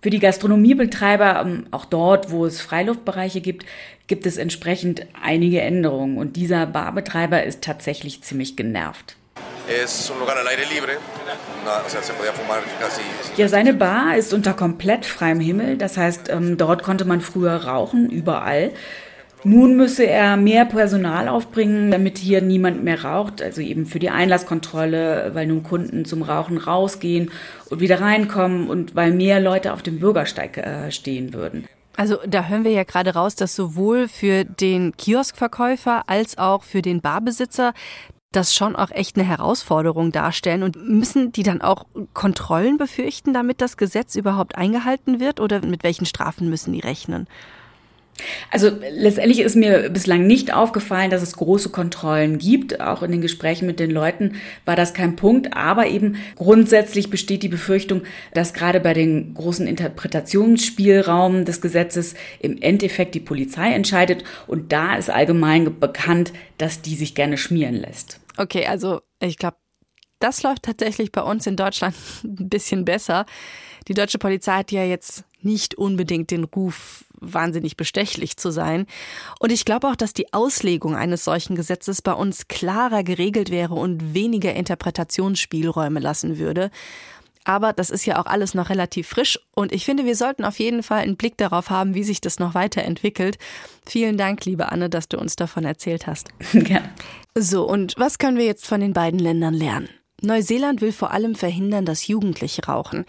Für 0.00 0.10
die 0.10 0.20
Gastronomiebetreiber, 0.20 1.42
ähm, 1.44 1.66
auch 1.72 1.84
dort, 1.84 2.30
wo 2.30 2.46
es 2.46 2.60
Freiluftbereiche 2.60 3.40
gibt, 3.40 3.66
gibt 4.06 4.26
es 4.26 4.36
entsprechend 4.36 5.06
einige 5.22 5.60
Änderungen. 5.60 6.18
Und 6.18 6.36
dieser 6.36 6.66
Barbetreiber 6.66 7.42
ist 7.42 7.62
tatsächlich 7.62 8.22
ziemlich 8.22 8.56
genervt. 8.56 9.16
Ja, 13.36 13.48
seine 13.48 13.74
Bar 13.74 14.16
ist 14.16 14.32
unter 14.32 14.54
komplett 14.54 15.04
freiem 15.04 15.40
Himmel. 15.40 15.76
Das 15.76 15.96
heißt, 15.96 16.30
ähm, 16.30 16.56
dort 16.56 16.82
konnte 16.82 17.04
man 17.04 17.20
früher 17.20 17.56
rauchen, 17.56 18.08
überall. 18.08 18.70
Nun 19.44 19.76
müsse 19.76 20.06
er 20.06 20.36
mehr 20.36 20.64
Personal 20.64 21.28
aufbringen, 21.28 21.90
damit 21.90 22.18
hier 22.18 22.42
niemand 22.42 22.82
mehr 22.82 23.04
raucht, 23.04 23.40
also 23.40 23.60
eben 23.60 23.86
für 23.86 23.98
die 23.98 24.10
Einlasskontrolle, 24.10 25.30
weil 25.34 25.46
nun 25.46 25.62
Kunden 25.62 26.04
zum 26.04 26.22
Rauchen 26.22 26.58
rausgehen 26.58 27.30
und 27.70 27.80
wieder 27.80 28.00
reinkommen 28.00 28.68
und 28.68 28.96
weil 28.96 29.12
mehr 29.12 29.40
Leute 29.40 29.72
auf 29.72 29.82
dem 29.82 30.00
Bürgersteig 30.00 30.58
äh, 30.58 30.90
stehen 30.90 31.32
würden. 31.34 31.66
Also 31.96 32.18
da 32.26 32.46
hören 32.46 32.64
wir 32.64 32.70
ja 32.70 32.84
gerade 32.84 33.14
raus, 33.14 33.34
dass 33.34 33.56
sowohl 33.56 34.06
für 34.06 34.44
den 34.44 34.96
Kioskverkäufer 34.96 36.04
als 36.08 36.38
auch 36.38 36.62
für 36.62 36.82
den 36.82 37.00
Barbesitzer 37.00 37.74
das 38.30 38.54
schon 38.54 38.76
auch 38.76 38.90
echt 38.90 39.16
eine 39.16 39.26
Herausforderung 39.26 40.12
darstellen. 40.12 40.62
Und 40.62 40.76
müssen 40.76 41.32
die 41.32 41.42
dann 41.42 41.62
auch 41.62 41.86
Kontrollen 42.12 42.76
befürchten, 42.76 43.32
damit 43.32 43.60
das 43.60 43.76
Gesetz 43.76 44.16
überhaupt 44.16 44.56
eingehalten 44.56 45.18
wird? 45.18 45.40
Oder 45.40 45.64
mit 45.64 45.82
welchen 45.82 46.06
Strafen 46.06 46.50
müssen 46.50 46.72
die 46.72 46.80
rechnen? 46.80 47.26
Also 48.50 48.70
letztendlich 48.90 49.40
ist 49.40 49.56
mir 49.56 49.90
bislang 49.90 50.26
nicht 50.26 50.52
aufgefallen, 50.52 51.10
dass 51.10 51.22
es 51.22 51.36
große 51.36 51.70
Kontrollen 51.70 52.38
gibt. 52.38 52.80
Auch 52.80 53.02
in 53.02 53.10
den 53.10 53.20
Gesprächen 53.20 53.66
mit 53.66 53.80
den 53.80 53.90
Leuten 53.90 54.36
war 54.64 54.76
das 54.76 54.94
kein 54.94 55.16
Punkt. 55.16 55.56
Aber 55.56 55.86
eben 55.86 56.16
grundsätzlich 56.36 57.10
besteht 57.10 57.42
die 57.42 57.48
Befürchtung, 57.48 58.02
dass 58.34 58.54
gerade 58.54 58.80
bei 58.80 58.94
den 58.94 59.34
großen 59.34 59.66
Interpretationsspielraum 59.66 61.44
des 61.44 61.60
Gesetzes 61.60 62.14
im 62.40 62.60
Endeffekt 62.60 63.14
die 63.14 63.20
Polizei 63.20 63.72
entscheidet. 63.72 64.24
Und 64.46 64.72
da 64.72 64.96
ist 64.96 65.10
allgemein 65.10 65.78
bekannt, 65.78 66.32
dass 66.58 66.82
die 66.82 66.96
sich 66.96 67.14
gerne 67.14 67.38
schmieren 67.38 67.74
lässt. 67.74 68.20
Okay, 68.36 68.66
also 68.66 69.00
ich 69.20 69.36
glaube, 69.36 69.56
das 70.20 70.42
läuft 70.42 70.64
tatsächlich 70.64 71.12
bei 71.12 71.22
uns 71.22 71.46
in 71.46 71.56
Deutschland 71.56 71.94
ein 72.24 72.48
bisschen 72.48 72.84
besser. 72.84 73.26
Die 73.86 73.94
deutsche 73.94 74.18
Polizei 74.18 74.52
hat 74.52 74.72
ja 74.72 74.84
jetzt 74.84 75.24
nicht 75.40 75.76
unbedingt 75.76 76.30
den 76.30 76.44
Ruf, 76.44 77.04
wahnsinnig 77.20 77.76
bestechlich 77.76 78.36
zu 78.36 78.50
sein. 78.50 78.86
Und 79.40 79.52
ich 79.52 79.64
glaube 79.64 79.88
auch, 79.88 79.96
dass 79.96 80.12
die 80.12 80.32
Auslegung 80.32 80.94
eines 80.94 81.24
solchen 81.24 81.56
Gesetzes 81.56 82.02
bei 82.02 82.12
uns 82.12 82.48
klarer 82.48 83.02
geregelt 83.02 83.50
wäre 83.50 83.74
und 83.74 84.14
weniger 84.14 84.54
Interpretationsspielräume 84.54 86.00
lassen 86.00 86.38
würde. 86.38 86.70
Aber 87.44 87.72
das 87.72 87.88
ist 87.88 88.04
ja 88.04 88.20
auch 88.20 88.26
alles 88.26 88.52
noch 88.52 88.68
relativ 88.68 89.08
frisch 89.08 89.38
und 89.54 89.72
ich 89.72 89.86
finde, 89.86 90.04
wir 90.04 90.16
sollten 90.16 90.44
auf 90.44 90.58
jeden 90.58 90.82
Fall 90.82 91.00
einen 91.00 91.16
Blick 91.16 91.38
darauf 91.38 91.70
haben, 91.70 91.94
wie 91.94 92.04
sich 92.04 92.20
das 92.20 92.38
noch 92.38 92.54
weiterentwickelt. 92.54 93.38
Vielen 93.86 94.18
Dank, 94.18 94.44
liebe 94.44 94.70
Anne, 94.70 94.90
dass 94.90 95.08
du 95.08 95.18
uns 95.18 95.34
davon 95.34 95.64
erzählt 95.64 96.06
hast. 96.06 96.28
Ja. 96.68 96.82
So, 97.34 97.66
und 97.66 97.94
was 97.96 98.18
können 98.18 98.36
wir 98.36 98.44
jetzt 98.44 98.66
von 98.66 98.80
den 98.80 98.92
beiden 98.92 99.18
Ländern 99.18 99.54
lernen? 99.54 99.88
Neuseeland 100.20 100.80
will 100.80 100.92
vor 100.92 101.12
allem 101.12 101.34
verhindern, 101.34 101.84
dass 101.84 102.08
Jugendliche 102.08 102.66
rauchen 102.66 103.04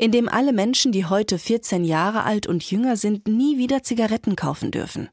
in 0.00 0.12
dem 0.12 0.30
alle 0.30 0.54
Menschen, 0.54 0.92
die 0.92 1.04
heute 1.04 1.38
14 1.38 1.84
Jahre 1.84 2.24
alt 2.24 2.46
und 2.46 2.64
jünger 2.64 2.96
sind, 2.96 3.28
nie 3.28 3.58
wieder 3.58 3.82
Zigaretten 3.82 4.34
kaufen 4.34 4.70
dürfen. 4.70 5.10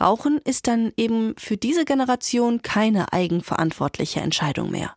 Rauchen 0.00 0.38
ist 0.44 0.68
dann 0.68 0.92
eben 0.96 1.34
für 1.36 1.56
diese 1.56 1.84
Generation 1.84 2.62
keine 2.62 3.12
eigenverantwortliche 3.12 4.20
Entscheidung 4.20 4.70
mehr. 4.70 4.94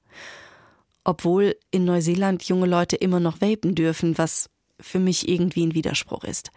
Obwohl 1.03 1.55
in 1.71 1.86
Neuseeland 1.86 2.43
junge 2.43 2.67
Leute 2.67 2.97
immer 2.97 3.19
noch 3.19 3.41
vapen 3.41 3.73
dürfen, 3.73 4.19
was 4.19 4.51
für 4.79 4.99
mich 4.99 5.27
irgendwie 5.27 5.65
ein 5.65 5.73
Widerspruch 5.73 6.23
ist. 6.23 6.51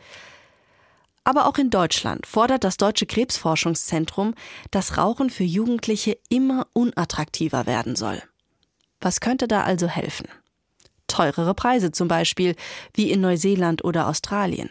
Aber 1.24 1.46
auch 1.46 1.56
in 1.56 1.70
Deutschland 1.70 2.26
fordert 2.26 2.64
das 2.64 2.76
Deutsche 2.76 3.06
Krebsforschungszentrum, 3.06 4.34
dass 4.70 4.98
Rauchen 4.98 5.30
für 5.30 5.44
Jugendliche 5.44 6.18
immer 6.28 6.66
unattraktiver 6.74 7.64
werden 7.64 7.96
soll. 7.96 8.22
Was 9.02 9.20
könnte 9.20 9.46
da 9.46 9.62
also 9.62 9.88
helfen? 9.88 10.26
teurere 11.12 11.54
Preise 11.54 11.92
zum 11.92 12.08
Beispiel, 12.08 12.56
wie 12.94 13.10
in 13.10 13.20
Neuseeland 13.20 13.84
oder 13.84 14.08
Australien. 14.08 14.70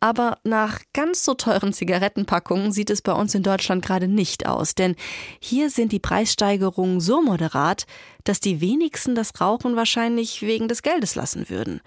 Aber 0.00 0.38
nach 0.44 0.80
ganz 0.92 1.24
so 1.24 1.34
teuren 1.34 1.72
Zigarettenpackungen 1.72 2.70
sieht 2.70 2.90
es 2.90 3.02
bei 3.02 3.12
uns 3.12 3.34
in 3.34 3.42
Deutschland 3.42 3.84
gerade 3.84 4.06
nicht 4.06 4.46
aus, 4.46 4.76
denn 4.76 4.94
hier 5.40 5.70
sind 5.70 5.90
die 5.90 5.98
Preissteigerungen 5.98 7.00
so 7.00 7.20
moderat, 7.20 7.86
dass 8.22 8.38
die 8.38 8.60
wenigsten 8.60 9.16
das 9.16 9.40
Rauchen 9.40 9.74
wahrscheinlich 9.74 10.42
wegen 10.42 10.68
des 10.68 10.82
Geldes 10.82 11.16
lassen 11.16 11.50
würden. 11.50 11.80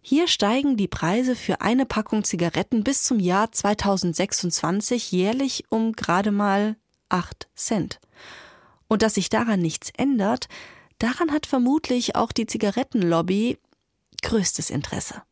Hier 0.00 0.26
steigen 0.26 0.78
die 0.78 0.88
Preise 0.88 1.36
für 1.36 1.60
eine 1.60 1.84
Packung 1.84 2.24
Zigaretten 2.24 2.82
bis 2.82 3.04
zum 3.04 3.20
Jahr 3.20 3.52
2026 3.52 5.12
jährlich 5.12 5.64
um 5.68 5.92
gerade 5.92 6.30
mal 6.30 6.76
8 7.10 7.48
Cent. 7.54 8.00
Und 8.88 9.02
dass 9.02 9.14
sich 9.14 9.28
daran 9.28 9.60
nichts 9.60 9.92
ändert, 9.98 10.48
Daran 11.00 11.32
hat 11.32 11.46
vermutlich 11.46 12.14
auch 12.14 12.30
die 12.30 12.46
Zigarettenlobby 12.46 13.58
größtes 14.22 14.70
Interesse. 14.70 15.22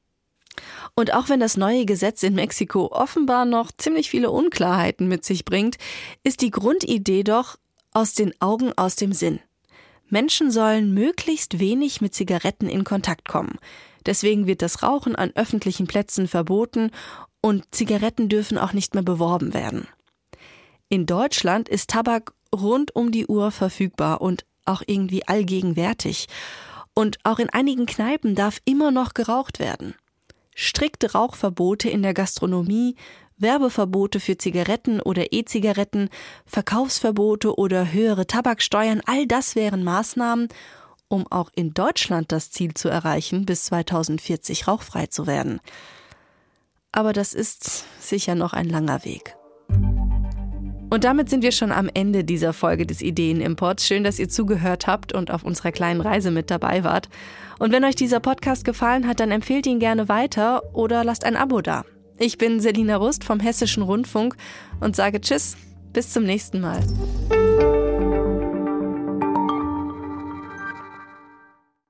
Und 0.97 1.13
auch 1.13 1.29
wenn 1.29 1.41
das 1.41 1.57
neue 1.57 1.85
Gesetz 1.85 2.23
in 2.23 2.35
Mexiko 2.35 2.91
offenbar 2.91 3.45
noch 3.45 3.71
ziemlich 3.77 4.11
viele 4.11 4.31
Unklarheiten 4.31 5.07
mit 5.07 5.25
sich 5.25 5.45
bringt, 5.45 5.77
ist 6.25 6.41
die 6.41 6.51
Grundidee 6.51 7.23
doch 7.23 7.59
aus 7.93 8.15
den 8.15 8.33
Augen, 8.41 8.73
aus 8.77 8.97
dem 8.97 9.13
Sinn. 9.13 9.41
Menschen 10.09 10.51
sollen 10.51 10.95
möglichst 10.95 11.59
wenig 11.59 12.01
mit 12.01 12.15
Zigaretten 12.15 12.69
in 12.69 12.83
Kontakt 12.83 13.29
kommen. 13.29 13.59
Deswegen 14.07 14.47
wird 14.47 14.63
das 14.63 14.83
Rauchen 14.83 15.17
an 15.17 15.33
öffentlichen 15.35 15.87
Plätzen 15.87 16.29
verboten 16.29 16.91
und 17.43 17.65
Zigaretten 17.75 18.31
dürfen 18.31 18.57
auch 18.57 18.73
nicht 18.73 18.95
mehr 18.95 19.03
beworben 19.03 19.53
werden. 19.53 19.87
In 20.89 21.05
Deutschland 21.05 21.69
ist 21.69 21.91
Tabak 21.91 22.33
rund 22.55 22.97
um 22.97 23.13
die 23.13 23.27
Uhr 23.27 23.51
verfügbar 23.51 24.23
und 24.23 24.47
auch 24.69 24.83
irgendwie 24.87 25.27
allgegenwärtig. 25.27 26.29
Und 26.95 27.19
auch 27.25 27.39
in 27.39 27.51
einigen 27.51 27.87
Kneipen 27.87 28.35
darf 28.35 28.61
immer 28.65 28.91
noch 28.91 29.15
geraucht 29.15 29.59
werden. 29.59 29.95
Strikte 30.55 31.13
Rauchverbote 31.13 31.89
in 31.89 32.03
der 32.03 32.15
Gastronomie, 32.15 32.97
Werbeverbote 33.37 34.19
für 34.19 34.37
Zigaretten 34.37 35.01
oder 35.01 35.33
E-Zigaretten, 35.33 36.11
Verkaufsverbote 36.45 37.57
oder 37.57 37.93
höhere 37.93 38.27
Tabaksteuern, 38.27 39.01
all 39.07 39.27
das 39.27 39.55
wären 39.55 39.85
Maßnahmen, 39.85 40.49
um 41.07 41.27
auch 41.31 41.51
in 41.55 41.73
Deutschland 41.73 42.33
das 42.33 42.51
Ziel 42.51 42.75
zu 42.75 42.89
erreichen, 42.89 43.47
bis 43.47 43.67
2040 43.67 44.67
rauchfrei 44.67 45.07
zu 45.07 45.27
werden. 45.27 45.61
Aber 46.93 47.13
das 47.13 47.33
ist 47.33 47.85
sicher 48.01 48.35
noch 48.35 48.53
ein 48.53 48.69
langer 48.69 49.05
Weg. 49.05 49.38
Und 50.91 51.05
damit 51.05 51.29
sind 51.29 51.43
wir 51.43 51.53
schon 51.53 51.71
am 51.71 51.91
Ende 51.93 52.25
dieser 52.25 52.53
Folge 52.53 52.87
des 52.87 53.03
Ideenimports. 53.03 53.87
Schön, 53.87 54.05
dass 54.05 54.19
ihr 54.19 54.29
zugehört 54.29 54.87
habt 54.87 55.13
und 55.13 55.31
auf 55.31 55.45
unserer 55.45 55.73
kleinen 55.73 56.01
Reise 56.01 56.31
mit 56.31 56.51
dabei 56.51 56.83
wart. 56.83 57.09
Und 57.59 57.73
wenn 57.73 57.85
euch 57.85 57.95
dieser 57.95 58.21
Podcast 58.21 58.65
gefallen 58.65 59.07
hat, 59.07 59.21
dann 59.21 59.31
empfehlt 59.31 59.67
ihn 59.67 59.81
gerne 59.81 60.09
weiter 60.09 60.63
oder 60.75 61.05
lasst 61.05 61.25
ein 61.25 61.37
Abo 61.37 61.61
da. 61.61 61.85
Ich 62.19 62.39
bin 62.39 62.61
Selina 62.61 62.97
Rust 62.97 63.23
vom 63.23 63.39
Hessischen 63.39 63.83
Rundfunk 63.83 64.37
und 64.81 64.97
sage 64.97 65.21
Tschüss, 65.21 65.57
bis 65.93 66.13
zum 66.13 66.25
nächsten 66.25 66.61
Mal. 66.61 66.81